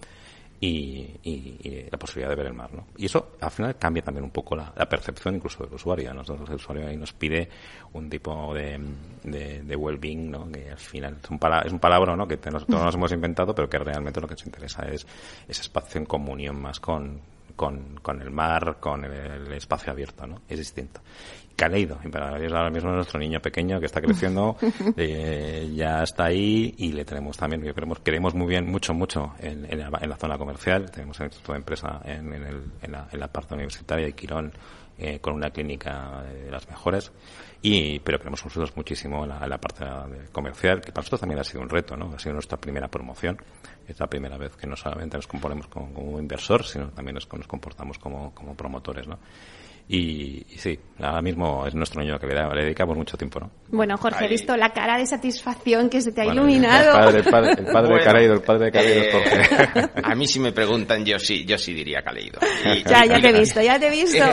Y, 0.63 1.87
la 1.91 1.97
posibilidad 1.97 2.29
de 2.29 2.35
ver 2.35 2.45
el 2.45 2.53
mar, 2.53 2.71
¿no? 2.71 2.85
Y 2.95 3.07
eso 3.07 3.31
al 3.41 3.49
final 3.49 3.75
cambia 3.77 4.03
también 4.03 4.23
un 4.23 4.29
poco 4.29 4.55
la, 4.55 4.71
percepción 4.87 5.33
incluso 5.33 5.63
del 5.63 5.73
usuario. 5.73 6.13
Nosotros 6.13 6.47
el 6.49 6.55
usuario 6.57 6.87
ahí 6.87 6.97
nos 6.97 7.13
pide 7.13 7.49
un 7.93 8.07
tipo 8.07 8.53
de, 8.53 8.79
de, 9.23 9.75
well-being, 9.75 10.29
¿no? 10.29 10.51
Que 10.51 10.69
al 10.69 10.77
final 10.77 11.17
es 11.23 11.29
un, 11.31 11.39
es 11.65 11.71
un 11.71 11.79
palabra, 11.79 12.15
¿no? 12.15 12.27
Que 12.27 12.37
nosotros 12.51 12.79
nos 12.79 12.93
hemos 12.93 13.11
inventado, 13.11 13.55
pero 13.55 13.67
que 13.67 13.79
realmente 13.79 14.21
lo 14.21 14.27
que 14.27 14.35
nos 14.35 14.45
interesa 14.45 14.83
es 14.83 15.07
ese 15.47 15.61
espacio 15.61 15.99
en 15.99 16.05
comunión 16.05 16.61
más 16.61 16.79
con, 16.79 17.19
con, 17.61 17.99
con 18.01 18.19
el 18.23 18.31
mar, 18.31 18.77
con 18.79 19.05
el, 19.05 19.53
espacio 19.53 19.91
abierto, 19.91 20.25
¿no? 20.25 20.41
Es 20.49 20.57
distinto. 20.57 20.99
Caleido, 21.55 21.99
ahora 22.11 22.71
mismo 22.71 22.89
nuestro 22.89 23.19
niño 23.19 23.39
pequeño 23.39 23.79
que 23.79 23.85
está 23.85 24.01
creciendo, 24.05 24.57
eh, 24.97 25.71
ya 25.75 26.01
está 26.01 26.25
ahí 26.25 26.73
y 26.75 26.91
le 26.91 27.05
tenemos 27.05 27.37
también, 27.37 27.61
queremos, 27.61 27.99
queremos 27.99 28.33
muy 28.33 28.47
bien, 28.47 28.65
mucho, 28.65 28.95
mucho 28.95 29.33
en, 29.37 29.71
en, 29.71 29.77
la, 29.77 30.17
zona 30.17 30.39
comercial, 30.39 30.89
tenemos 30.89 31.19
el 31.19 31.29
de 31.29 31.55
empresa 31.55 32.01
en, 32.03 32.33
en, 32.33 32.43
el, 32.47 32.63
en, 32.81 32.91
la, 32.93 33.07
en 33.11 33.19
la 33.19 33.27
parte 33.27 33.53
universitaria 33.53 34.07
y 34.07 34.13
Quirón 34.13 34.51
eh, 35.01 35.20
con 35.20 35.34
una 35.34 35.50
clínica 35.50 36.24
de 36.24 36.51
las 36.51 36.67
mejores. 36.70 37.12
Y 37.63 38.00
pero 38.00 38.20
queremos 38.20 38.43
nosotros 38.43 38.75
muchísimo 38.75 39.25
la, 39.25 39.48
la 39.48 39.58
parte 39.60 39.84
comercial 40.31 40.79
que 40.81 40.91
para 40.91 41.01
nosotros 41.01 41.22
también 41.22 41.39
ha 41.39 41.43
sido 41.43 41.62
un 41.62 41.70
reto 41.70 41.96
no 41.96 42.13
ha 42.15 42.20
sido 42.20 42.34
nuestra 42.34 42.58
primera 42.60 42.88
promoción. 42.88 43.38
Es 43.88 44.00
la 44.00 44.08
primera 44.08 44.38
vez 44.38 44.55
que 44.55 44.67
no 44.67 44.75
solamente 44.75 45.17
nos 45.17 45.27
componemos 45.27 45.67
como, 45.67 45.93
como 45.93 46.20
inversor 46.20 46.63
sino 46.63 46.89
también 46.89 47.15
nos, 47.15 47.31
nos 47.34 47.48
comportamos 47.48 47.98
como, 47.98 48.34
como 48.34 48.55
promotores 48.55 49.08
no 49.08 49.17
y, 49.88 50.45
sí, 50.55 50.79
ahora 51.00 51.21
mismo 51.21 51.65
es 51.65 51.75
nuestro 51.75 52.01
niño 52.01 52.17
que 52.17 52.27
le, 52.27 52.63
dedicamos 52.63 52.95
mucho 52.95 53.17
tiempo, 53.17 53.39
¿no? 53.39 53.51
Bueno, 53.69 53.97
Jorge, 53.97 54.25
he 54.25 54.29
visto 54.29 54.55
la 54.55 54.69
cara 54.69 54.97
de 54.97 55.05
satisfacción 55.05 55.89
que 55.89 56.01
se 56.01 56.11
te 56.11 56.21
ha 56.21 56.25
iluminado. 56.25 56.91
El 57.09 57.23
padre, 57.23 57.51
el 57.57 57.65
padre, 57.65 57.95
de 57.95 58.03
Caleido, 58.03 58.33
el 58.33 58.41
padre 58.41 58.65
de 58.65 58.71
Caleido 58.71 59.01
es 59.01 59.13
Jorge. 59.13 59.89
A 60.03 60.15
mí 60.15 60.27
si 60.27 60.39
me 60.39 60.51
preguntan, 60.51 61.03
yo 61.05 61.19
sí, 61.19 61.45
yo 61.45 61.57
sí 61.57 61.73
diría 61.73 62.01
Caleido. 62.01 62.39
ya, 62.85 63.05
ya 63.05 63.19
te 63.19 63.29
he 63.29 63.39
visto, 63.39 63.61
ya 63.61 63.79
te 63.79 63.88
he 63.88 63.91
visto. 63.91 64.23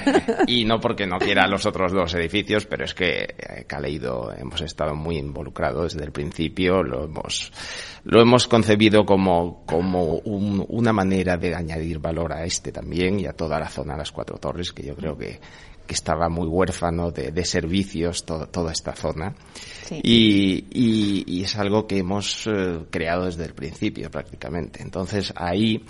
y 0.46 0.64
no 0.64 0.80
porque 0.80 1.06
no 1.06 1.18
quiera 1.18 1.46
los 1.48 1.66
otros 1.66 1.92
dos 1.92 2.14
edificios, 2.14 2.66
pero 2.66 2.84
es 2.84 2.94
que 2.94 3.34
eh, 3.38 3.64
Caleido 3.66 4.32
hemos 4.36 4.60
estado 4.60 4.94
muy 4.94 5.16
involucrados 5.18 5.94
desde 5.94 6.04
el 6.04 6.12
principio, 6.12 6.82
lo 6.82 7.04
hemos 7.04 7.52
lo 8.04 8.22
hemos 8.22 8.48
concebido 8.48 9.04
como, 9.04 9.64
como 9.66 10.14
una 10.24 10.92
manera 10.94 11.36
de 11.36 11.54
añadir 11.54 11.98
valor 11.98 12.32
a 12.32 12.44
este 12.44 12.72
también 12.72 13.20
y 13.20 13.26
a 13.26 13.34
toda 13.34 13.60
la 13.60 13.68
zona 13.68 13.92
de 13.92 13.98
las 13.98 14.12
Cuatro 14.12 14.38
Torres, 14.38 14.72
que 14.72 14.82
yo 14.82 14.96
creo 14.98 15.16
que, 15.16 15.40
que 15.86 15.94
estaba 15.94 16.28
muy 16.28 16.46
huérfano 16.46 17.10
de, 17.10 17.32
de 17.32 17.44
servicios 17.44 18.26
toda 18.26 18.72
esta 18.72 18.94
zona. 18.94 19.34
Y, 19.90 20.66
y, 20.70 21.42
es 21.42 21.56
algo 21.56 21.86
que 21.86 21.98
hemos 21.98 22.46
eh, 22.46 22.84
creado 22.90 23.24
desde 23.24 23.46
el 23.46 23.54
principio 23.54 24.10
prácticamente. 24.10 24.82
Entonces 24.82 25.32
ahí 25.34 25.82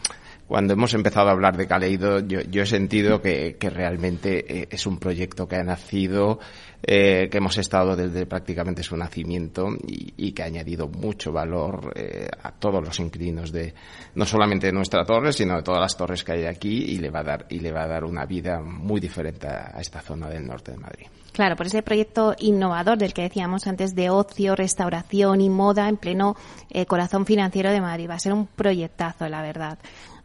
cuando 0.46 0.72
hemos 0.72 0.94
empezado 0.94 1.28
a 1.28 1.32
hablar 1.32 1.56
de 1.58 1.66
Caleido, 1.66 2.20
yo, 2.20 2.40
yo 2.40 2.62
he 2.62 2.66
sentido 2.66 3.20
que, 3.20 3.56
que 3.58 3.68
realmente 3.68 4.60
eh, 4.60 4.68
es 4.70 4.86
un 4.86 4.98
proyecto 4.98 5.46
que 5.46 5.56
ha 5.56 5.62
nacido, 5.62 6.38
eh, 6.82 7.28
que 7.30 7.38
hemos 7.38 7.58
estado 7.58 7.96
desde 7.96 8.26
prácticamente 8.26 8.82
su 8.82 8.96
nacimiento 8.96 9.68
y, 9.86 10.32
que 10.32 10.42
ha 10.42 10.46
añadido 10.46 10.88
mucho 10.88 11.32
valor 11.32 11.92
eh, 11.96 12.28
a 12.42 12.52
todos 12.52 12.84
los 12.84 13.00
inquilinos 13.00 13.50
de 13.50 13.74
no 14.14 14.24
solamente 14.24 14.70
nuestra 14.70 15.04
torre, 15.04 15.32
sino 15.32 15.56
de 15.56 15.62
todas 15.62 15.80
las 15.80 15.96
torres 15.96 16.22
que 16.22 16.32
hay 16.32 16.44
aquí 16.44 16.84
y 16.92 16.98
le 16.98 17.10
va 17.10 17.20
a 17.20 17.24
dar 17.24 17.46
y 17.48 17.58
le 17.60 17.72
va 17.72 17.84
a 17.84 17.88
dar 17.88 18.04
una 18.04 18.24
vida 18.26 18.60
muy 18.60 19.00
diferente 19.00 19.48
a, 19.48 19.72
a 19.74 19.80
esta 19.80 20.00
zona 20.00 20.28
del 20.28 20.46
norte 20.46 20.72
de 20.72 20.78
Madrid. 20.78 21.06
Claro, 21.38 21.54
por 21.54 21.66
ese 21.66 21.82
proyecto 21.82 22.34
innovador 22.40 22.98
del 22.98 23.14
que 23.14 23.22
decíamos 23.22 23.68
antes 23.68 23.94
de 23.94 24.10
ocio, 24.10 24.56
restauración 24.56 25.40
y 25.40 25.48
moda 25.48 25.88
en 25.88 25.96
pleno 25.96 26.34
eh, 26.68 26.84
corazón 26.84 27.26
financiero 27.26 27.70
de 27.70 27.80
Madrid. 27.80 28.10
Va 28.10 28.14
a 28.14 28.18
ser 28.18 28.32
un 28.32 28.48
proyectazo, 28.48 29.28
la 29.28 29.40
verdad. 29.40 29.78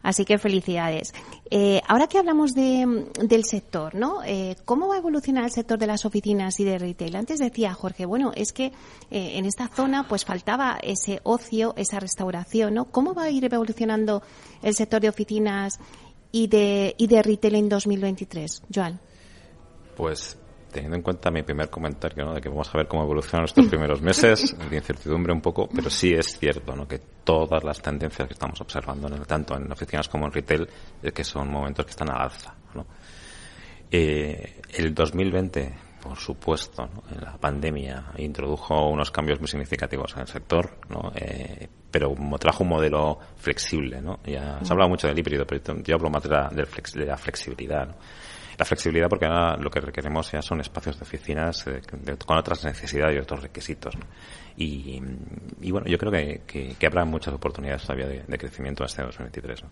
Así 0.04 0.26
que 0.26 0.36
felicidades. 0.36 1.14
Eh, 1.50 1.80
ahora 1.88 2.06
que 2.08 2.18
hablamos 2.18 2.52
de, 2.52 3.06
del 3.22 3.44
sector, 3.44 3.94
¿no? 3.94 4.22
Eh, 4.22 4.54
¿Cómo 4.66 4.86
va 4.86 4.96
a 4.96 4.98
evolucionar 4.98 5.44
el 5.44 5.50
sector 5.50 5.78
de 5.78 5.86
las 5.86 6.04
oficinas 6.04 6.60
y 6.60 6.64
de 6.64 6.78
retail? 6.78 7.16
Antes 7.16 7.38
decía 7.38 7.72
Jorge, 7.72 8.04
bueno, 8.04 8.30
es 8.36 8.52
que 8.52 8.66
eh, 8.66 9.38
en 9.38 9.46
esta 9.46 9.66
zona 9.66 10.06
pues 10.06 10.26
faltaba 10.26 10.78
ese 10.82 11.20
ocio, 11.22 11.72
esa 11.78 12.00
restauración, 12.00 12.74
¿no? 12.74 12.84
¿Cómo 12.84 13.14
va 13.14 13.24
a 13.24 13.30
ir 13.30 13.46
evolucionando 13.46 14.22
el 14.62 14.74
sector 14.74 15.00
de 15.00 15.08
oficinas 15.08 15.80
y 16.30 16.48
de, 16.48 16.94
y 16.98 17.06
de 17.06 17.22
retail 17.22 17.54
en 17.54 17.68
2023, 17.70 18.62
Joan? 18.74 19.00
Pues 19.96 20.36
teniendo 20.74 20.96
en 20.96 21.02
cuenta 21.02 21.30
mi 21.30 21.42
primer 21.42 21.70
comentario, 21.70 22.24
¿no? 22.24 22.34
de 22.34 22.40
que 22.40 22.48
vamos 22.48 22.68
a 22.74 22.76
ver 22.76 22.88
cómo 22.88 23.04
evolucionan 23.04 23.44
estos 23.44 23.66
primeros 23.66 24.02
meses, 24.02 24.54
de 24.70 24.76
incertidumbre 24.76 25.32
un 25.32 25.40
poco, 25.40 25.68
pero 25.74 25.88
sí 25.88 26.12
es 26.12 26.38
cierto 26.38 26.74
¿no? 26.74 26.86
que 26.86 26.98
todas 27.22 27.62
las 27.62 27.80
tendencias 27.80 28.26
que 28.26 28.34
estamos 28.34 28.60
observando, 28.60 29.08
tanto 29.24 29.56
en 29.56 29.70
oficinas 29.70 30.08
como 30.08 30.26
en 30.26 30.32
retail, 30.32 30.68
es 31.02 31.12
que 31.12 31.24
son 31.24 31.50
momentos 31.50 31.86
que 31.86 31.90
están 31.90 32.10
al 32.10 32.22
alza. 32.22 32.54
¿no? 32.74 32.84
Eh, 33.90 34.60
el 34.74 34.92
2020, 34.92 35.74
por 36.02 36.18
supuesto, 36.18 36.88
en 37.10 37.20
la 37.22 37.38
pandemia 37.38 38.12
introdujo 38.18 38.88
unos 38.88 39.10
cambios 39.12 39.38
muy 39.38 39.48
significativos 39.48 40.12
en 40.14 40.22
el 40.22 40.26
sector, 40.26 40.78
¿no? 40.90 41.12
Eh, 41.14 41.68
pero 41.90 42.12
trajo 42.40 42.64
un 42.64 42.70
modelo 42.70 43.20
flexible. 43.36 44.02
¿no? 44.02 44.18
Ya 44.26 44.58
se 44.62 44.68
ha 44.68 44.72
hablado 44.72 44.88
mucho 44.88 45.06
del 45.06 45.16
híbrido, 45.16 45.46
pero 45.46 45.80
yo 45.80 45.94
hablo 45.94 46.10
más 46.10 46.24
de 46.24 46.28
la, 46.28 46.48
de 46.48 47.06
la 47.06 47.16
flexibilidad. 47.16 47.86
¿no? 47.86 47.94
La 48.58 48.64
flexibilidad 48.64 49.08
porque 49.08 49.26
ahora 49.26 49.56
lo 49.56 49.70
que 49.70 49.80
requeremos 49.80 50.30
ya 50.32 50.42
son 50.42 50.60
espacios 50.60 50.98
de 50.98 51.02
oficinas 51.02 51.66
eh, 51.66 51.80
con 52.24 52.38
otras 52.38 52.64
necesidades 52.64 53.16
y 53.16 53.18
otros 53.18 53.42
requisitos. 53.42 53.94
Y, 54.56 55.00
bueno, 55.70 55.86
yo 55.88 55.98
creo 55.98 56.12
que, 56.12 56.76
que, 56.78 56.86
habrá 56.86 57.04
muchas 57.04 57.34
oportunidades 57.34 57.82
todavía 57.82 58.06
de, 58.06 58.38
crecimiento 58.38 58.84
hasta 58.84 59.02
2023. 59.02 59.64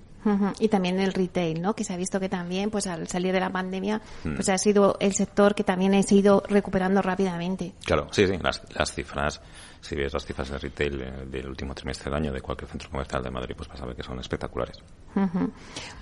Y 0.58 0.68
también 0.68 0.98
el 0.98 1.12
retail, 1.12 1.62
¿no? 1.62 1.74
que 1.74 1.84
se 1.84 1.92
ha 1.92 1.96
visto 1.96 2.18
que 2.18 2.28
también, 2.28 2.68
pues 2.70 2.88
al 2.88 3.06
salir 3.06 3.32
de 3.32 3.38
la 3.38 3.50
pandemia, 3.50 4.00
mm. 4.24 4.34
pues 4.34 4.48
ha 4.48 4.58
sido 4.58 4.96
el 4.98 5.12
sector 5.12 5.54
que 5.54 5.62
también 5.62 5.94
ha 5.94 6.00
ido 6.00 6.42
recuperando 6.48 7.00
rápidamente. 7.00 7.74
Claro, 7.84 8.08
sí, 8.10 8.26
sí, 8.26 8.36
las, 8.42 8.62
las 8.74 8.92
cifras 8.92 9.40
si 9.82 9.96
ves 9.96 10.12
las 10.12 10.24
cifras 10.24 10.48
de 10.48 10.58
retail 10.58 11.00
eh, 11.02 11.12
del 11.26 11.48
último 11.48 11.74
trimestre 11.74 12.04
del 12.04 12.14
año 12.14 12.32
de 12.32 12.40
cualquier 12.40 12.70
centro 12.70 12.88
comercial 12.88 13.22
de 13.22 13.30
Madrid, 13.30 13.54
pues 13.56 13.68
vas 13.68 13.80
a 13.82 13.86
ver 13.86 13.96
que 13.96 14.02
son 14.02 14.18
espectaculares. 14.20 14.78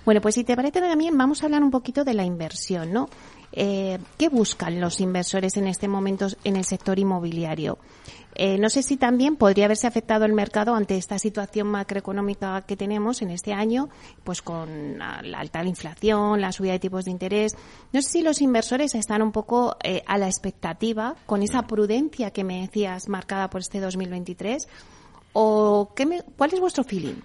Bueno, 0.04 0.20
pues 0.20 0.34
si 0.34 0.44
te 0.44 0.54
parece 0.54 0.80
también, 0.80 1.16
vamos 1.16 1.42
a 1.42 1.46
hablar 1.46 1.62
un 1.62 1.70
poquito 1.70 2.04
de 2.04 2.14
la 2.14 2.24
inversión, 2.24 2.92
¿no? 2.92 3.08
Eh, 3.52 3.98
¿Qué 4.16 4.28
buscan 4.28 4.80
los 4.80 5.00
inversores 5.00 5.56
en 5.56 5.66
este 5.66 5.88
momento 5.88 6.28
en 6.44 6.56
el 6.56 6.64
sector 6.64 6.98
inmobiliario? 6.98 7.78
Eh, 8.34 8.58
no 8.58 8.70
sé 8.70 8.82
si 8.82 8.96
también 8.96 9.36
podría 9.36 9.64
haberse 9.66 9.86
afectado 9.86 10.24
el 10.24 10.32
mercado 10.32 10.74
ante 10.74 10.96
esta 10.96 11.18
situación 11.18 11.66
macroeconómica 11.66 12.62
que 12.62 12.76
tenemos 12.76 13.22
en 13.22 13.30
este 13.30 13.52
año, 13.52 13.88
pues 14.24 14.40
con 14.40 14.98
la 14.98 15.38
alta 15.38 15.64
inflación, 15.64 16.40
la 16.40 16.52
subida 16.52 16.72
de 16.72 16.78
tipos 16.78 17.04
de 17.04 17.10
interés. 17.10 17.56
No 17.92 18.02
sé 18.02 18.08
si 18.08 18.22
los 18.22 18.40
inversores 18.40 18.94
están 18.94 19.22
un 19.22 19.32
poco 19.32 19.76
eh, 19.82 20.02
a 20.06 20.16
la 20.18 20.26
expectativa 20.26 21.16
con 21.26 21.42
esa 21.42 21.62
prudencia 21.62 22.30
que 22.30 22.44
me 22.44 22.60
decías 22.60 23.08
marcada 23.08 23.50
por 23.50 23.60
este 23.60 23.80
2023 23.80 24.68
o 25.32 25.92
qué 25.94 26.06
me, 26.06 26.22
cuál 26.36 26.52
es 26.52 26.60
vuestro 26.60 26.84
feeling 26.84 27.20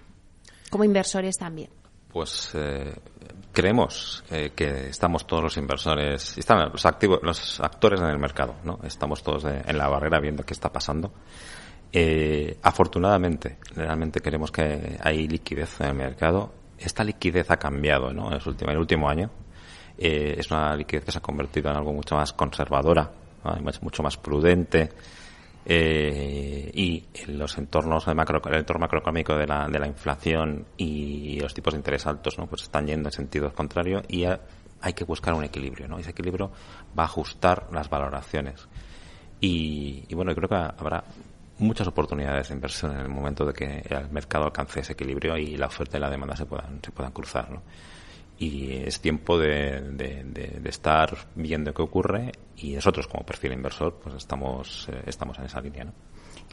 como 0.70 0.84
inversores 0.84 1.36
también. 1.36 1.70
Pues 2.16 2.50
eh, 2.54 2.94
creemos 3.52 4.24
eh, 4.30 4.52
que 4.56 4.88
estamos 4.88 5.26
todos 5.26 5.42
los 5.42 5.56
inversores, 5.58 6.38
están 6.38 6.70
los 6.72 6.86
activos, 6.86 7.20
los 7.22 7.60
actores 7.60 8.00
en 8.00 8.06
el 8.06 8.18
mercado, 8.18 8.54
¿no? 8.64 8.78
Estamos 8.84 9.22
todos 9.22 9.44
en 9.44 9.76
la 9.76 9.86
barrera 9.86 10.18
viendo 10.18 10.42
qué 10.42 10.54
está 10.54 10.72
pasando. 10.72 11.12
Eh, 11.92 12.56
afortunadamente, 12.62 13.58
realmente 13.74 14.20
queremos 14.20 14.50
que 14.50 14.98
hay 14.98 15.28
liquidez 15.28 15.78
en 15.82 15.88
el 15.88 15.94
mercado. 15.94 16.54
Esta 16.78 17.04
liquidez 17.04 17.50
ha 17.50 17.58
cambiado, 17.58 18.10
¿no? 18.14 18.28
En 18.28 18.40
el 18.70 18.78
último, 18.78 19.10
año. 19.10 19.28
Eh, 19.98 20.36
es 20.38 20.50
una 20.50 20.74
liquidez 20.74 21.04
que 21.04 21.12
se 21.12 21.18
ha 21.18 21.20
convertido 21.20 21.70
en 21.70 21.76
algo 21.76 21.92
mucho 21.92 22.14
más 22.14 22.32
conservadora, 22.32 23.10
mucho 23.82 24.02
más 24.02 24.16
prudente, 24.16 24.88
Eh, 25.68 26.70
y 26.74 27.04
los 27.26 27.58
entornos 27.58 28.06
de 28.06 28.14
macro, 28.14 28.40
el 28.46 28.54
entorno 28.54 28.82
macroeconómico 28.82 29.34
de 29.34 29.48
la, 29.48 29.66
de 29.66 29.80
la 29.80 29.88
inflación 29.88 30.64
y 30.76 31.40
los 31.40 31.52
tipos 31.54 31.74
de 31.74 31.78
interés 31.78 32.06
altos, 32.06 32.38
¿no? 32.38 32.46
Pues 32.46 32.62
están 32.62 32.86
yendo 32.86 33.08
en 33.08 33.12
sentido 33.12 33.52
contrario 33.52 34.02
y 34.06 34.24
hay 34.24 34.92
que 34.92 35.04
buscar 35.04 35.34
un 35.34 35.42
equilibrio, 35.42 35.88
¿no? 35.88 35.98
ese 35.98 36.10
equilibrio 36.10 36.52
va 36.96 37.02
a 37.02 37.06
ajustar 37.06 37.66
las 37.72 37.90
valoraciones. 37.90 38.68
Y, 39.40 40.04
y 40.08 40.14
bueno, 40.14 40.30
yo 40.30 40.36
creo 40.36 40.48
que 40.48 40.54
habrá 40.54 41.02
muchas 41.58 41.86
oportunidades 41.88 42.48
de 42.48 42.54
inversión 42.54 42.92
en 42.92 43.00
el 43.00 43.08
momento 43.08 43.44
de 43.44 43.52
que 43.52 43.82
el 43.88 44.10
mercado 44.10 44.44
alcance 44.44 44.80
ese 44.80 44.92
equilibrio 44.92 45.36
y 45.36 45.56
la 45.56 45.66
oferta 45.66 45.96
y 45.96 46.00
la 46.00 46.10
demanda 46.10 46.36
se 46.36 46.46
puedan, 46.46 46.80
se 46.82 46.92
puedan 46.92 47.12
cruzar, 47.12 47.50
¿no? 47.50 47.62
Y 48.38 48.72
es 48.72 49.00
tiempo 49.00 49.38
de, 49.38 49.80
de, 49.80 50.60
estar 50.68 51.16
viendo 51.34 51.72
qué 51.72 51.82
ocurre 51.82 52.32
y 52.56 52.72
nosotros 52.74 53.06
como 53.06 53.24
perfil 53.24 53.52
inversor 53.52 53.98
pues 54.02 54.14
estamos, 54.14 54.88
eh, 54.92 55.02
estamos 55.06 55.38
en 55.38 55.44
esa 55.44 55.60
línea, 55.60 55.84
¿no? 55.84 55.92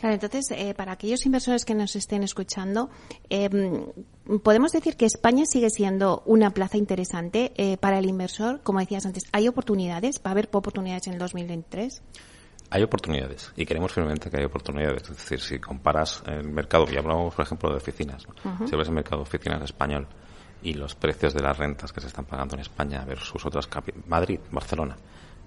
Claro, 0.04 0.16
entonces, 0.16 0.52
eh, 0.52 0.74
para 0.74 0.92
aquellos 0.92 1.26
inversores 1.26 1.66
que 1.66 1.76
nos 1.76 1.96
estén 1.96 2.24
escuchando, 2.24 2.90
eh, 3.30 3.50
podemos 4.44 4.72
decir 4.72 4.98
que 4.98 5.06
España 5.06 5.46
sigue 5.46 5.70
siendo 5.70 6.24
una 6.26 6.50
plaza 6.50 6.78
interesante 6.78 7.54
eh, 7.56 7.78
para 7.78 8.00
el 8.00 8.06
inversor. 8.08 8.62
Como 8.64 8.80
decías 8.80 9.06
antes, 9.06 9.24
¿hay 9.32 9.48
oportunidades? 9.48 10.18
¿Va 10.18 10.30
a 10.30 10.32
haber 10.32 10.50
oportunidades 10.52 11.08
en 11.08 11.14
el 11.14 11.20
2023? 11.20 12.02
Hay 12.70 12.84
oportunidades 12.84 13.54
y 13.56 13.66
queremos 13.66 13.94
firmemente 13.94 14.30
que 14.30 14.38
hay 14.38 14.46
oportunidades. 14.46 15.04
Es 15.04 15.18
decir, 15.18 15.40
si 15.40 15.60
comparas 15.60 16.24
el 16.26 16.50
mercado, 16.50 16.86
y 16.92 16.98
hablamos, 16.98 17.36
por 17.36 17.46
ejemplo, 17.46 17.70
de 17.70 17.78
oficinas, 17.78 18.26
si 18.66 18.76
ves 18.76 18.88
el 18.88 18.94
mercado 18.96 19.18
de 19.18 19.24
oficinas 19.24 19.62
español 19.62 20.08
y 20.64 20.74
los 20.74 20.96
precios 20.96 21.34
de 21.34 21.42
las 21.42 21.58
rentas 21.58 21.92
que 21.92 22.02
se 22.02 22.08
están 22.08 22.26
pagando 22.26 22.56
en 22.56 22.62
España 22.62 23.04
versus 23.06 23.46
otras 23.46 23.70
Madrid, 24.08 24.40
Barcelona, 24.50 24.96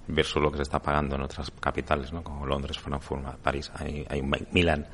versus 0.09 0.43
lo 0.43 0.51
que 0.51 0.59
se 0.59 0.65
está 0.65 0.79
pagando 0.81 1.17
en 1.17 1.23
otras 1.23 1.51
capitales, 1.59 2.13
¿no? 2.13 2.23
como 2.23 2.47
Londres, 2.47 2.79
Frankfurt, 2.79 3.37
París, 3.39 3.71
hay, 3.75 4.07
hay 4.09 4.23
Milán, 4.53 4.87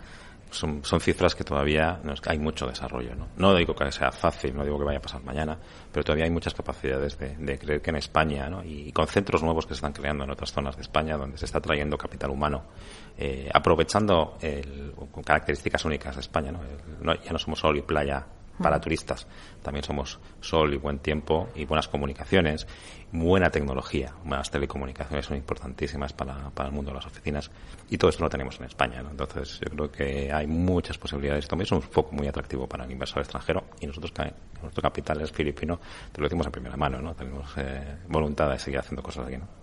son, 0.51 0.85
son 0.85 1.01
cifras 1.01 1.35
que 1.35 1.45
todavía 1.45 2.01
hay 2.27 2.39
mucho 2.39 2.67
desarrollo. 2.67 3.15
¿no? 3.15 3.29
no 3.37 3.55
digo 3.55 3.75
que 3.75 3.91
sea 3.91 4.13
fácil, 4.13 4.55
no 4.55 4.65
digo 4.65 4.79
que 4.79 4.85
vaya 4.85 4.99
a 4.99 5.03
pasar 5.03 5.23
mañana, 5.23 5.59
pero 5.91 6.05
todavía 6.05 6.25
hay 6.25 6.31
muchas 6.31 6.55
capacidades 6.55 7.19
de, 7.19 7.37
de 7.37 7.59
creer 7.59 7.83
que 7.83 7.91
en 7.91 7.97
España, 7.97 8.49
¿no? 8.49 8.63
y 8.63 8.93
con 8.93 9.07
centros 9.07 9.43
nuevos 9.43 9.67
que 9.67 9.75
se 9.75 9.79
están 9.79 9.93
creando 9.93 10.25
en 10.25 10.31
otras 10.31 10.53
zonas 10.53 10.77
de 10.77 10.83
España, 10.83 11.17
donde 11.17 11.37
se 11.37 11.47
está 11.47 11.61
trayendo 11.61 11.99
capital 11.99 12.31
humano, 12.31 12.63
eh, 13.19 13.51
aprovechando 13.53 14.37
el, 14.41 14.93
con 15.11 15.23
características 15.25 15.85
únicas 15.85 16.15
de 16.15 16.21
España. 16.21 16.53
¿no? 16.53 17.15
ya 17.15 17.33
no 17.33 17.39
somos 17.39 17.59
sol 17.59 17.77
y 17.77 17.83
playa 17.83 18.25
para 18.62 18.81
turistas. 18.81 19.27
También 19.62 19.85
somos 19.85 20.18
sol 20.40 20.72
y 20.75 20.77
buen 20.77 20.98
tiempo 20.98 21.48
y 21.55 21.64
buenas 21.64 21.88
comunicaciones, 21.88 22.66
buena 23.11 23.51
tecnología. 23.51 24.14
Buenas 24.25 24.51
telecomunicaciones 24.51 25.27
son 25.27 25.37
importantísimas 25.37 26.12
para, 26.12 26.51
para 26.51 26.68
el 26.68 26.75
mundo 26.75 26.90
de 26.90 26.96
las 26.96 27.07
oficinas 27.07 27.51
y 27.90 27.98
todo 27.98 28.11
esto 28.11 28.22
lo 28.22 28.31
tenemos 28.31 28.59
en 28.59 28.66
España. 28.66 29.03
Entonces 29.09 29.61
yo 29.61 29.70
creo 29.70 29.90
que 29.90 30.33
hay 30.33 30.46
muchas 30.46 30.96
posibilidades. 30.98 31.46
También 31.48 31.66
es 31.66 31.72
un 31.72 31.83
foco 31.83 32.12
muy 32.12 32.27
atractivo 32.27 32.66
para 32.66 32.85
el 32.85 32.90
inversor 32.90 33.20
extranjero 33.20 33.64
y 33.81 33.87
nosotros, 33.87 34.12
nuestro 34.62 34.83
capital 34.83 35.20
es 35.20 35.33
filipino, 35.33 35.81
te 36.12 36.20
lo 36.20 36.27
decimos 36.27 36.46
en 36.46 36.53
primera 36.53 36.77
mano. 36.77 37.01
¿no? 37.01 37.14
Tenemos 37.14 37.53
eh, 37.57 37.98
voluntad 38.09 38.51
de 38.51 38.59
seguir 38.59 38.79
haciendo 38.79 39.03
cosas 39.03 39.27
aquí. 39.27 39.37
¿no? 39.37 39.62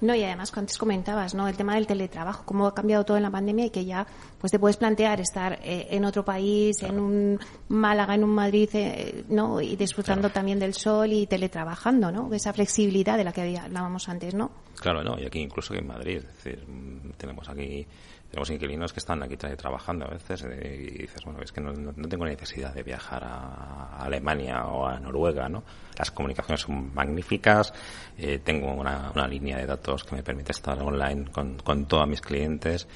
No, 0.00 0.14
y 0.14 0.22
además, 0.22 0.52
antes 0.56 0.78
comentabas, 0.78 1.34
¿no? 1.34 1.48
El 1.48 1.56
tema 1.56 1.74
del 1.74 1.86
teletrabajo, 1.86 2.44
cómo 2.44 2.66
ha 2.66 2.74
cambiado 2.74 3.04
todo 3.04 3.16
en 3.16 3.22
la 3.22 3.30
pandemia 3.30 3.66
y 3.66 3.70
que 3.70 3.84
ya, 3.84 4.06
pues 4.38 4.50
te 4.50 4.58
puedes 4.58 4.76
plantear 4.76 5.20
estar 5.20 5.58
eh, 5.62 5.88
en 5.90 6.04
otro 6.04 6.24
país, 6.24 6.82
en 6.82 7.00
un 7.00 7.40
Málaga, 7.68 8.14
en 8.14 8.24
un 8.24 8.30
Madrid, 8.30 8.68
eh, 8.74 9.24
¿no? 9.28 9.60
Y 9.60 9.76
disfrutando 9.76 10.30
también 10.30 10.58
del 10.58 10.74
sol 10.74 11.12
y 11.12 11.26
teletrabajando, 11.26 12.12
¿no? 12.12 12.32
Esa 12.32 12.52
flexibilidad 12.52 13.16
de 13.16 13.24
la 13.24 13.32
que 13.32 13.58
hablábamos 13.58 14.08
antes, 14.08 14.34
¿no? 14.34 14.50
Claro, 14.80 15.02
no, 15.02 15.18
y 15.18 15.24
aquí 15.24 15.40
incluso 15.40 15.74
en 15.74 15.86
Madrid, 15.86 16.18
es 16.18 16.44
decir, 16.44 16.64
mm, 16.66 17.12
tenemos 17.16 17.48
aquí 17.48 17.86
tenemos 18.32 18.48
inquilinos 18.48 18.94
que 18.94 19.00
están 19.00 19.22
aquí 19.22 19.36
trabajando 19.36 20.06
a 20.06 20.08
veces 20.08 20.46
eh, 20.48 20.88
y 20.94 21.02
dices, 21.02 21.22
bueno, 21.22 21.42
es 21.42 21.52
que 21.52 21.60
no, 21.60 21.74
tengo 22.08 22.24
necesidad 22.24 22.72
de 22.72 22.82
viajar 22.82 23.22
a 23.22 23.98
Alemania 24.02 24.64
o 24.64 24.86
a 24.86 24.98
Noruega, 24.98 25.50
¿no? 25.50 25.62
Las 25.98 26.10
comunicaciones 26.10 26.62
son 26.62 26.94
magníficas, 26.94 27.74
eh, 28.16 28.40
tengo 28.42 28.72
una, 28.72 29.12
línea 29.28 29.58
de 29.58 29.66
datos 29.66 30.04
que 30.04 30.16
me 30.16 30.22
permite 30.22 30.52
estar 30.52 30.80
online 30.80 31.26
con, 31.30 31.58
con 31.58 31.84
todos 31.84 32.08
mis 32.08 32.22
clientes 32.22 32.88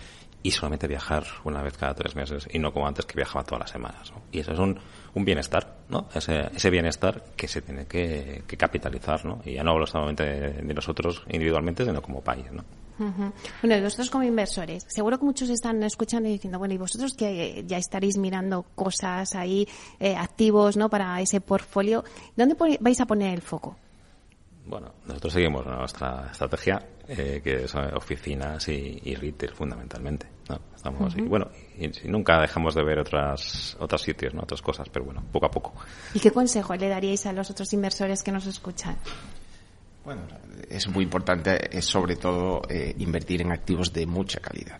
y 0.42 0.52
solamente 0.52 0.88
viajar 0.88 1.24
una 1.44 1.60
vez 1.60 1.76
cada 1.76 1.92
tres 1.92 2.16
meses 2.16 2.48
y 2.50 2.58
no 2.58 2.72
como 2.72 2.88
antes 2.88 3.04
que 3.04 3.16
viajaba 3.16 3.44
todas 3.44 3.60
las 3.60 3.70
semanas. 3.70 4.10
¿no? 4.12 4.22
Y 4.32 4.40
eso 4.40 4.52
es 4.52 4.58
un, 4.58 4.80
un 5.12 5.24
bienestar, 5.26 5.80
¿no? 5.90 6.08
Ese, 6.14 6.46
ese 6.54 6.70
bienestar 6.70 7.22
que 7.36 7.46
se 7.46 7.60
tiene 7.60 7.84
que, 7.86 8.42
que 8.46 8.56
capitalizar, 8.56 9.22
¿no? 9.26 9.42
Y 9.44 9.52
ya 9.52 9.62
no 9.62 9.72
hablo 9.72 9.86
solamente 9.86 10.24
de 10.24 10.74
nosotros 10.74 11.24
individualmente, 11.28 11.84
sino 11.84 12.00
como 12.00 12.22
país, 12.22 12.50
¿no? 12.50 12.64
Bueno, 12.98 13.76
y 13.76 13.80
vosotros 13.80 14.10
como 14.10 14.24
inversores, 14.24 14.86
seguro 14.88 15.18
que 15.18 15.24
muchos 15.24 15.50
están 15.50 15.82
escuchando 15.82 16.28
y 16.28 16.32
diciendo, 16.32 16.58
bueno, 16.58 16.74
y 16.74 16.78
vosotros 16.78 17.14
que 17.14 17.64
ya 17.66 17.78
estaréis 17.78 18.16
mirando 18.16 18.64
cosas 18.74 19.34
ahí, 19.34 19.68
eh, 20.00 20.16
activos, 20.16 20.76
¿no? 20.76 20.88
Para 20.88 21.20
ese 21.20 21.40
portfolio, 21.40 22.04
¿dónde 22.36 22.56
vais 22.80 23.00
a 23.00 23.06
poner 23.06 23.34
el 23.34 23.42
foco? 23.42 23.76
Bueno, 24.66 24.92
nosotros 25.06 25.32
seguimos 25.32 25.64
nuestra 25.64 26.28
estrategia, 26.32 26.82
eh, 27.06 27.40
que 27.42 27.64
es 27.64 27.74
oficinas 27.74 28.68
y, 28.68 29.00
y, 29.04 29.14
retail 29.14 29.52
fundamentalmente. 29.52 30.26
¿no? 30.48 30.58
Estamos, 30.74 31.16
y 31.16 31.20
bueno, 31.22 31.48
y, 31.78 31.84
y, 31.86 32.08
nunca 32.08 32.40
dejamos 32.40 32.74
de 32.74 32.82
ver 32.82 32.98
otras, 32.98 33.76
otros 33.78 34.02
sitios, 34.02 34.34
¿no? 34.34 34.42
otras 34.42 34.60
cosas, 34.62 34.88
pero 34.88 35.04
bueno, 35.04 35.22
poco 35.30 35.46
a 35.46 35.50
poco. 35.50 35.72
¿Y 36.14 36.18
qué 36.18 36.32
consejo 36.32 36.74
le 36.74 36.88
daríais 36.88 37.26
a 37.26 37.32
los 37.32 37.48
otros 37.48 37.72
inversores 37.74 38.24
que 38.24 38.32
nos 38.32 38.46
escuchan? 38.46 38.96
Bueno, 40.06 40.22
es 40.70 40.86
muy 40.86 41.02
importante, 41.02 41.76
es 41.76 41.84
sobre 41.84 42.14
todo 42.14 42.62
eh, 42.68 42.94
invertir 42.98 43.42
en 43.42 43.50
activos 43.50 43.92
de 43.92 44.06
mucha 44.06 44.38
calidad. 44.38 44.78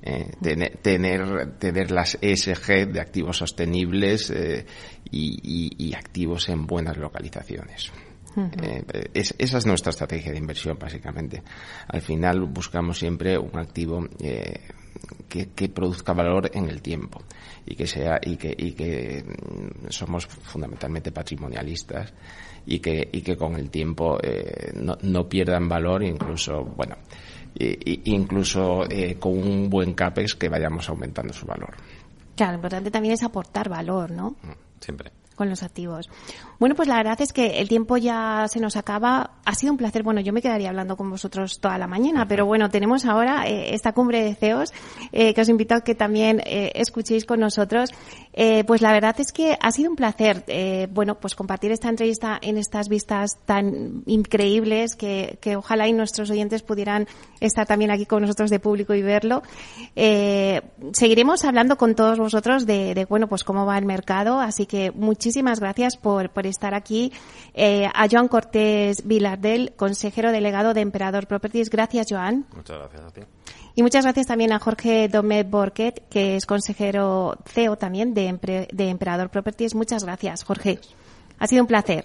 Eh, 0.00 0.30
tener, 0.40 0.76
tener, 0.76 1.58
tener, 1.58 1.90
las 1.90 2.16
ESG 2.20 2.86
de 2.86 3.00
activos 3.00 3.38
sostenibles 3.38 4.30
eh, 4.30 4.64
y, 5.10 5.40
y, 5.42 5.88
y, 5.88 5.94
activos 5.94 6.48
en 6.50 6.68
buenas 6.68 6.96
localizaciones. 6.96 7.90
Uh 8.36 8.42
-huh. 8.42 8.84
eh, 8.92 9.10
es, 9.12 9.34
esa 9.38 9.58
es 9.58 9.66
nuestra 9.66 9.90
estrategia 9.90 10.30
de 10.30 10.38
inversión, 10.38 10.78
básicamente. 10.78 11.42
Al 11.88 12.00
final 12.00 12.46
buscamos 12.46 12.96
siempre 12.96 13.36
un 13.36 13.58
activo 13.58 14.06
eh, 14.20 14.68
que, 15.28 15.50
que, 15.50 15.68
produzca 15.68 16.12
valor 16.12 16.50
en 16.52 16.68
el 16.68 16.82
tiempo 16.82 17.22
y 17.66 17.74
que 17.74 17.86
sea 17.86 18.20
y 18.22 18.36
que, 18.36 18.54
y 18.56 18.72
que 18.72 19.24
mm, 19.24 19.88
somos 19.90 20.26
fundamentalmente 20.26 21.12
patrimonialistas 21.12 22.12
y 22.66 22.78
que, 22.78 23.08
y 23.12 23.22
que 23.22 23.36
con 23.36 23.54
el 23.56 23.70
tiempo 23.70 24.18
eh, 24.22 24.72
no, 24.74 24.96
no, 25.02 25.28
pierdan 25.28 25.68
valor, 25.68 26.02
incluso, 26.02 26.64
bueno, 26.64 26.96
incluso 27.54 28.84
eh, 28.90 29.16
con 29.18 29.32
un 29.32 29.70
buen 29.70 29.94
CAPEX 29.94 30.34
que 30.34 30.48
vayamos 30.48 30.88
aumentando 30.88 31.32
su 31.32 31.46
valor. 31.46 31.74
Claro, 32.36 32.52
lo 32.52 32.58
importante 32.58 32.90
también 32.90 33.14
es 33.14 33.22
aportar 33.22 33.68
valor, 33.68 34.10
¿no? 34.10 34.36
Siempre 34.80 35.12
con 35.34 35.48
los 35.48 35.62
activos. 35.62 36.10
Bueno, 36.58 36.74
pues 36.74 36.86
la 36.86 36.96
verdad 36.96 37.20
es 37.22 37.32
que 37.32 37.60
el 37.60 37.68
tiempo 37.68 37.96
ya 37.96 38.44
se 38.48 38.60
nos 38.60 38.76
acaba. 38.76 39.38
Ha 39.46 39.54
sido 39.54 39.72
un 39.72 39.78
placer. 39.78 40.02
Bueno, 40.02 40.20
yo 40.20 40.32
me 40.32 40.42
quedaría 40.42 40.68
hablando 40.68 40.96
con 40.96 41.08
vosotros 41.08 41.60
toda 41.60 41.78
la 41.78 41.86
mañana, 41.86 42.28
pero 42.28 42.44
bueno, 42.44 42.68
tenemos 42.68 43.06
ahora 43.06 43.46
eh, 43.46 43.74
esta 43.74 43.92
cumbre 43.92 44.22
de 44.22 44.34
CEOs 44.34 44.72
eh, 45.12 45.32
que 45.32 45.40
os 45.40 45.48
invito 45.48 45.74
a 45.74 45.80
que 45.80 45.94
también 45.94 46.42
eh, 46.44 46.72
escuchéis 46.74 47.24
con 47.24 47.40
nosotros. 47.40 47.90
Eh, 48.32 48.64
pues 48.64 48.80
la 48.80 48.92
verdad 48.92 49.16
es 49.18 49.32
que 49.32 49.58
ha 49.60 49.72
sido 49.72 49.90
un 49.90 49.96
placer, 49.96 50.44
eh, 50.46 50.88
bueno, 50.90 51.16
pues 51.16 51.34
compartir 51.34 51.72
esta 51.72 51.88
entrevista 51.88 52.38
en 52.40 52.58
estas 52.58 52.88
vistas 52.88 53.38
tan 53.44 54.02
increíbles 54.06 54.94
que, 54.94 55.38
que 55.40 55.56
ojalá 55.56 55.88
y 55.88 55.92
nuestros 55.92 56.30
oyentes 56.30 56.62
pudieran 56.62 57.08
estar 57.40 57.66
también 57.66 57.90
aquí 57.90 58.06
con 58.06 58.22
nosotros 58.22 58.50
de 58.50 58.60
público 58.60 58.94
y 58.94 59.02
verlo. 59.02 59.42
Eh, 59.96 60.62
seguiremos 60.92 61.44
hablando 61.44 61.76
con 61.76 61.94
todos 61.94 62.18
vosotros 62.18 62.66
de, 62.66 62.94
de, 62.94 63.04
bueno, 63.04 63.28
pues 63.28 63.44
cómo 63.44 63.66
va 63.66 63.78
el 63.78 63.84
mercado, 63.84 64.40
así 64.40 64.66
que 64.66 64.92
muchísimas 64.92 65.60
gracias 65.60 65.96
por, 65.96 66.30
por 66.30 66.46
estar 66.46 66.74
aquí. 66.74 67.12
Eh, 67.54 67.86
a 67.92 68.06
Joan 68.08 68.28
Cortés 68.28 69.06
Vilardel, 69.06 69.72
consejero 69.76 70.32
delegado 70.32 70.72
de 70.74 70.82
Emperador 70.82 71.26
Properties. 71.26 71.70
Gracias, 71.70 72.06
Joan. 72.08 72.46
Muchas 72.54 72.78
gracias 72.78 73.02
a 73.02 73.10
ti. 73.10 73.20
Y 73.80 73.82
muchas 73.82 74.04
gracias 74.04 74.26
también 74.26 74.52
a 74.52 74.58
Jorge 74.58 75.08
Domet 75.08 75.48
Borquet, 75.48 76.06
que 76.10 76.36
es 76.36 76.44
consejero 76.44 77.38
CEO 77.46 77.76
también 77.76 78.12
de, 78.12 78.26
Empre 78.26 78.68
de 78.70 78.90
Emperador 78.90 79.30
Properties. 79.30 79.74
Muchas 79.74 80.04
gracias, 80.04 80.44
Jorge. 80.44 80.74
Gracias. 80.74 80.94
Ha 81.38 81.46
sido 81.46 81.62
un 81.62 81.66
placer. 81.66 82.04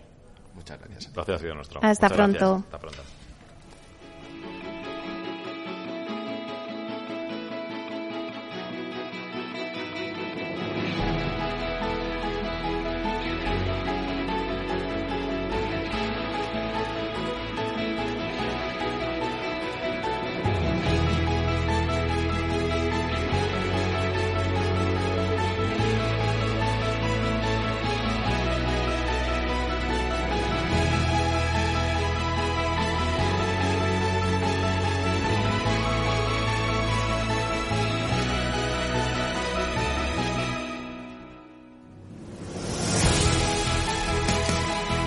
Muchas 0.53 0.79
gracias. 0.79 1.11
Gracias 1.11 1.35
ha 1.35 1.39
sido 1.41 1.55
nuestro. 1.55 1.81
Hasta 1.83 2.05
muchas 2.05 2.17
pronto. 2.17 2.39
Gracias. 2.39 2.63
Hasta 2.63 2.79
pronto. 2.79 3.01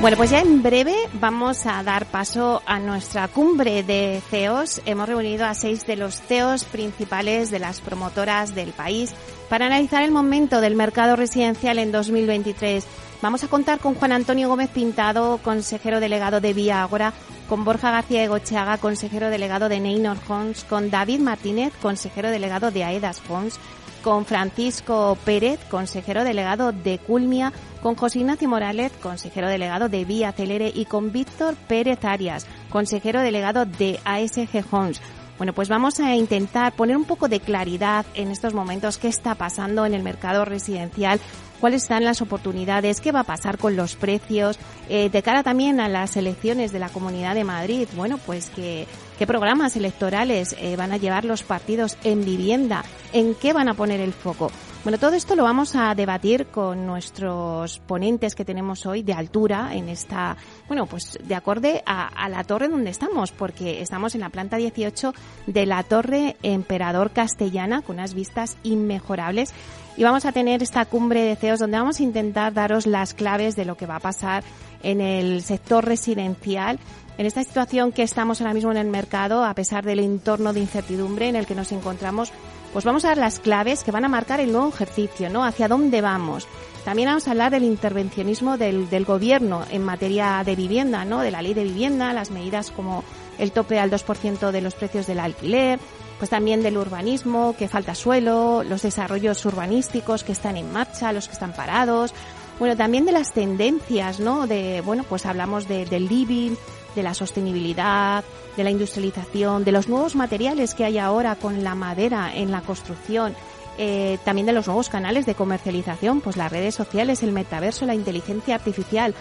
Bueno, 0.09 0.17
pues 0.17 0.31
ya 0.31 0.41
en 0.41 0.63
breve 0.63 0.95
vamos 1.21 1.67
a 1.67 1.83
dar 1.83 2.07
paso 2.07 2.63
a 2.65 2.79
nuestra 2.79 3.29
cumbre 3.29 3.83
de 3.83 4.23
CEOs. 4.31 4.81
Hemos 4.87 5.07
reunido 5.07 5.45
a 5.45 5.53
seis 5.53 5.87
de 5.87 5.97
los 5.97 6.23
CEOs 6.23 6.65
principales 6.65 7.51
de 7.51 7.59
las 7.59 7.83
promotoras 7.83 8.55
del 8.55 8.71
país 8.71 9.13
para 9.51 9.67
analizar 9.67 10.03
el 10.03 10.11
momento 10.11 10.63
del 10.63 10.77
mercado 10.77 11.15
residencial 11.15 11.79
en 11.79 11.93
2023. 11.93 12.87
Vamos 13.21 13.45
a 13.45 13.49
contar 13.49 13.81
con 13.81 13.97
Juan 13.97 14.13
Antonio 14.13 14.49
Gómez 14.49 14.71
Pintado, 14.71 15.41
consejero 15.45 16.01
delegado 16.01 16.41
de 16.41 16.55
Vía 16.55 16.83
Agora, 16.83 17.13
con 17.47 17.67
Borja 17.67 17.91
García 17.91 18.25
Egocheaga, 18.25 18.79
consejero 18.79 19.29
delegado 19.29 19.69
de 19.69 19.79
Neynor 19.79 20.17
Homes, 20.27 20.65
con 20.65 20.89
David 20.89 21.21
Martínez, 21.21 21.75
consejero 21.83 22.31
delegado 22.31 22.71
de 22.71 22.83
Aedas 22.83 23.21
Homes, 23.29 23.61
con 24.09 24.25
Francisco 24.25 25.19
Pérez, 25.23 25.61
consejero 25.69 26.25
delegado 26.25 26.73
de 26.73 26.97
Culmia, 26.97 27.53
con 27.83 27.95
José 27.95 28.21
Ignacio 28.21 28.49
Morales, 28.49 28.91
consejero 29.03 29.51
delegado 29.51 29.91
de 29.91 30.07
Vía 30.07 30.33
Celere 30.33 30.73
y 30.75 30.87
con 30.87 31.13
Víctor 31.13 31.57
Pérez 31.69 32.03
Arias, 32.07 32.47
consejero 32.71 33.21
delegado 33.21 33.67
de 33.67 34.01
ASG 34.07 34.65
Homes. 34.71 35.03
Bueno, 35.37 35.53
pues 35.53 35.69
vamos 35.69 36.01
a 36.01 36.17
intentar 36.17 36.73
poner 36.73 36.97
un 36.97 37.05
poco 37.05 37.29
de 37.29 37.41
claridad 37.41 38.07
en 38.15 38.31
estos 38.31 38.55
momentos 38.55 38.97
qué 38.97 39.09
está 39.09 39.35
pasando 39.35 39.85
en 39.85 39.93
el 39.93 40.03
mercado 40.03 40.47
residencial, 40.47 41.21
cuáles 41.61 41.83
están 41.83 42.05
las 42.05 42.23
oportunidades, 42.23 43.01
qué 43.01 43.13
va 43.13 43.21
a 43.21 43.25
pasar 43.25 43.59
con 43.59 43.77
los 43.77 43.97
precios, 43.97 44.59
eh, 44.89 45.11
de 45.11 45.23
cara 45.23 45.43
también 45.43 45.81
a 45.81 45.89
las 45.89 46.17
elecciones 46.17 46.73
de 46.73 46.79
la 46.79 46.89
Comunidad 46.89 47.35
de 47.35 47.45
Madrid. 47.45 47.89
Bueno, 47.97 48.19
pues 48.19 48.51
que, 48.51 48.87
qué 49.19 49.27
programas 49.27 49.77
electorales 49.77 50.57
eh, 50.59 50.77
van 50.77 50.93
a 50.93 50.97
llevar 50.97 51.25
los 51.25 51.43
partidos 51.43 51.97
en 52.05 52.25
vivienda, 52.25 52.85
en 53.13 53.35
qué 53.35 53.53
van 53.53 53.69
a 53.69 53.75
poner 53.75 54.01
el 54.01 54.13
foco. 54.13 54.51
Bueno, 54.85 54.97
todo 54.99 55.15
esto 55.15 55.35
lo 55.35 55.43
vamos 55.43 55.75
a 55.75 55.95
debatir 55.95 56.47
con 56.47 56.87
nuestros 56.87 57.81
ponentes 57.81 58.35
que 58.35 58.45
tenemos 58.45 58.87
hoy 58.87 59.03
de 59.03 59.13
altura 59.13 59.75
en 59.75 59.89
esta, 59.89 60.37
bueno, 60.69 60.87
pues 60.87 61.19
de 61.23 61.35
acorde 61.35 61.83
a, 61.85 62.29
la 62.29 62.45
torre 62.45 62.69
donde 62.69 62.91
estamos, 62.91 63.33
porque 63.33 63.83
estamos 63.83 64.15
en 64.15 64.21
la 64.21 64.31
planta 64.31 64.57
18 64.57 65.13
de 65.47 65.67
la 65.67 65.83
Torre 65.83 66.37
Emperador 66.43 67.11
Castellana 67.11 67.83
con 67.83 67.97
unas 67.97 68.15
vistas 68.15 68.57
inmejorables 68.63 69.53
y 69.99 70.05
vamos 70.05 70.25
a 70.25 70.33
tener 70.33 70.63
esta 70.63 70.85
cumbre 70.85 71.25
de 71.25 71.35
CEOs 71.35 71.59
donde 71.59 71.77
vamos 71.77 71.99
a 71.99 72.05
intentar 72.05 72.55
daros 72.55 72.87
las 72.87 73.15
claves 73.15 73.57
de 73.57 73.65
lo 73.65 73.77
que 73.77 73.85
va 73.85 73.97
a 73.97 74.01
pasar 74.01 74.45
en 74.85 75.01
el 75.01 75.43
sector 75.43 75.85
residencial 75.85 76.79
en 77.19 77.27
esta 77.27 77.43
situación 77.43 77.91
que 77.91 78.05
estamos 78.05 78.41
ahora 78.41 78.55
mismo 78.55 78.71
en 78.71 78.77
el 78.77 78.87
mercado, 78.87 79.45
a 79.45 79.53
pesar 79.53 79.85
del 79.85 79.99
entorno 79.99 80.53
de 80.53 80.61
incertidumbre 80.61 81.29
en 81.29 81.35
el 81.35 81.47
que 81.47 81.57
nos 81.57 81.73
encontramos, 81.73 82.31
pues 82.73 82.85
vamos 82.85 83.05
a 83.05 83.09
dar 83.09 83.19
las 83.19 83.41
claves 83.41 83.83
que 83.83 83.91
van 83.91 84.05
a 84.05 84.09
marcar 84.09 84.39
el 84.39 84.53
nuevo 84.53 84.69
ejercicio, 84.69 85.29
¿no? 85.29 85.45
Hacia 85.45 85.67
dónde 85.67 86.01
vamos. 86.01 86.47
También 86.85 87.09
vamos 87.09 87.27
a 87.27 87.33
hablar 87.33 87.51
del 87.51 87.65
intervencionismo 87.65 88.57
del, 88.57 88.89
del 88.89 89.05
gobierno 89.05 89.65
en 89.73 89.83
materia 89.83 90.45
de 90.47 90.55
vivienda, 90.55 91.05
¿no? 91.05 91.23
De 91.23 91.33
la 91.33 91.43
ley 91.43 91.55
de 91.55 91.65
vivienda, 91.65 92.13
las 92.13 92.31
medidas 92.31 92.71
como 92.71 93.03
el 93.37 93.51
tope 93.51 93.81
al 93.81 93.91
2% 93.91 94.53
de 94.53 94.61
los 94.61 94.75
precios 94.75 95.09
del 95.09 95.19
alquiler, 95.19 95.81
pues 96.19 96.31
también 96.31 96.63
del 96.63 96.77
urbanismo, 96.77 97.55
que 97.57 97.69
falta 97.69 97.95
suelo, 97.95 98.63
los 98.65 98.83
desarrollos 98.83 99.45
urbanísticos 99.45 100.25
que 100.25 100.33
están 100.33 100.57
en 100.57 100.73
marcha, 100.73 101.13
los 101.13 101.29
que 101.29 101.35
están 101.35 101.53
parados, 101.53 102.13
bueno, 102.59 102.77
también 102.77 103.05
de 103.05 103.13
las 103.13 103.33
tendencias, 103.33 104.19
¿no? 104.19 104.49
De, 104.49 104.81
bueno, 104.81 105.05
pues 105.09 105.27
hablamos 105.27 105.69
de, 105.69 105.85
del 105.85 106.09
living, 106.09 106.57
de 106.97 107.03
la 107.05 107.15
sostenibilidad, 107.15 108.25
de 108.57 108.65
la 108.65 108.71
industrialización, 108.71 109.65
de 109.65 109.71
los 109.71 109.89
nuevos 109.89 110.17
materiales 110.17 110.75
que 110.75 110.85
hay 110.85 110.99
ahora 110.99 111.37
con 111.37 111.63
la 111.63 111.77
madera 111.77 112.33
en 112.35 112.51
la 112.51 112.63
construcción, 112.63 113.35
eh, 113.79 114.19
también 114.25 114.47
de 114.47 114.53
los 114.53 114.67
nuevos 114.67 114.89
canales 114.89 115.25
de 115.25 115.37
comercialización, 115.37 116.21
pues 116.21 116.37
las 116.37 116.51
redes 116.51 116.75
sociales, 116.75 117.23
el 117.23 117.31
metaverso, 117.31 117.87
la 117.87 117.95
inteligencia 117.95 118.57
artificial. 118.57 119.15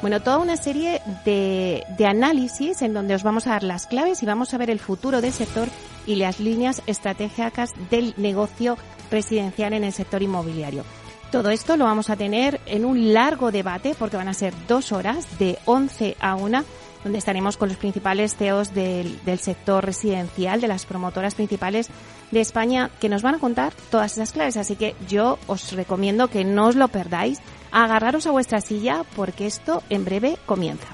Bueno, 0.00 0.20
toda 0.20 0.38
una 0.38 0.56
serie 0.56 1.00
de, 1.24 1.84
de 1.96 2.06
análisis 2.06 2.80
en 2.82 2.94
donde 2.94 3.16
os 3.16 3.24
vamos 3.24 3.48
a 3.48 3.50
dar 3.50 3.64
las 3.64 3.86
claves 3.86 4.22
y 4.22 4.26
vamos 4.26 4.54
a 4.54 4.58
ver 4.58 4.70
el 4.70 4.78
futuro 4.78 5.20
del 5.20 5.32
sector 5.32 5.68
y 6.06 6.16
las 6.16 6.40
líneas 6.40 6.82
estratégicas 6.86 7.72
del 7.90 8.14
negocio 8.16 8.76
residencial 9.10 9.72
en 9.72 9.84
el 9.84 9.92
sector 9.92 10.22
inmobiliario. 10.22 10.84
Todo 11.30 11.50
esto 11.50 11.76
lo 11.76 11.84
vamos 11.84 12.10
a 12.10 12.16
tener 12.16 12.60
en 12.66 12.84
un 12.84 13.12
largo 13.12 13.50
debate 13.50 13.94
porque 13.98 14.16
van 14.16 14.28
a 14.28 14.34
ser 14.34 14.54
dos 14.68 14.92
horas 14.92 15.38
de 15.38 15.58
11 15.64 16.16
a 16.20 16.36
1 16.36 16.64
donde 17.02 17.18
estaremos 17.18 17.58
con 17.58 17.68
los 17.68 17.76
principales 17.76 18.34
CEOs 18.34 18.72
del, 18.72 19.22
del, 19.24 19.38
sector 19.38 19.84
residencial, 19.84 20.60
de 20.60 20.68
las 20.68 20.86
promotoras 20.86 21.34
principales 21.34 21.90
de 22.30 22.40
España, 22.40 22.90
que 22.98 23.10
nos 23.10 23.20
van 23.20 23.34
a 23.34 23.38
contar 23.38 23.74
todas 23.90 24.12
esas 24.12 24.32
claves. 24.32 24.56
Así 24.56 24.74
que 24.74 24.96
yo 25.06 25.38
os 25.46 25.72
recomiendo 25.72 26.28
que 26.28 26.44
no 26.44 26.68
os 26.68 26.76
lo 26.76 26.88
perdáis, 26.88 27.40
agarraros 27.70 28.26
a 28.26 28.30
vuestra 28.30 28.62
silla 28.62 29.04
porque 29.14 29.46
esto 29.46 29.82
en 29.90 30.06
breve 30.06 30.38
comienza. 30.46 30.93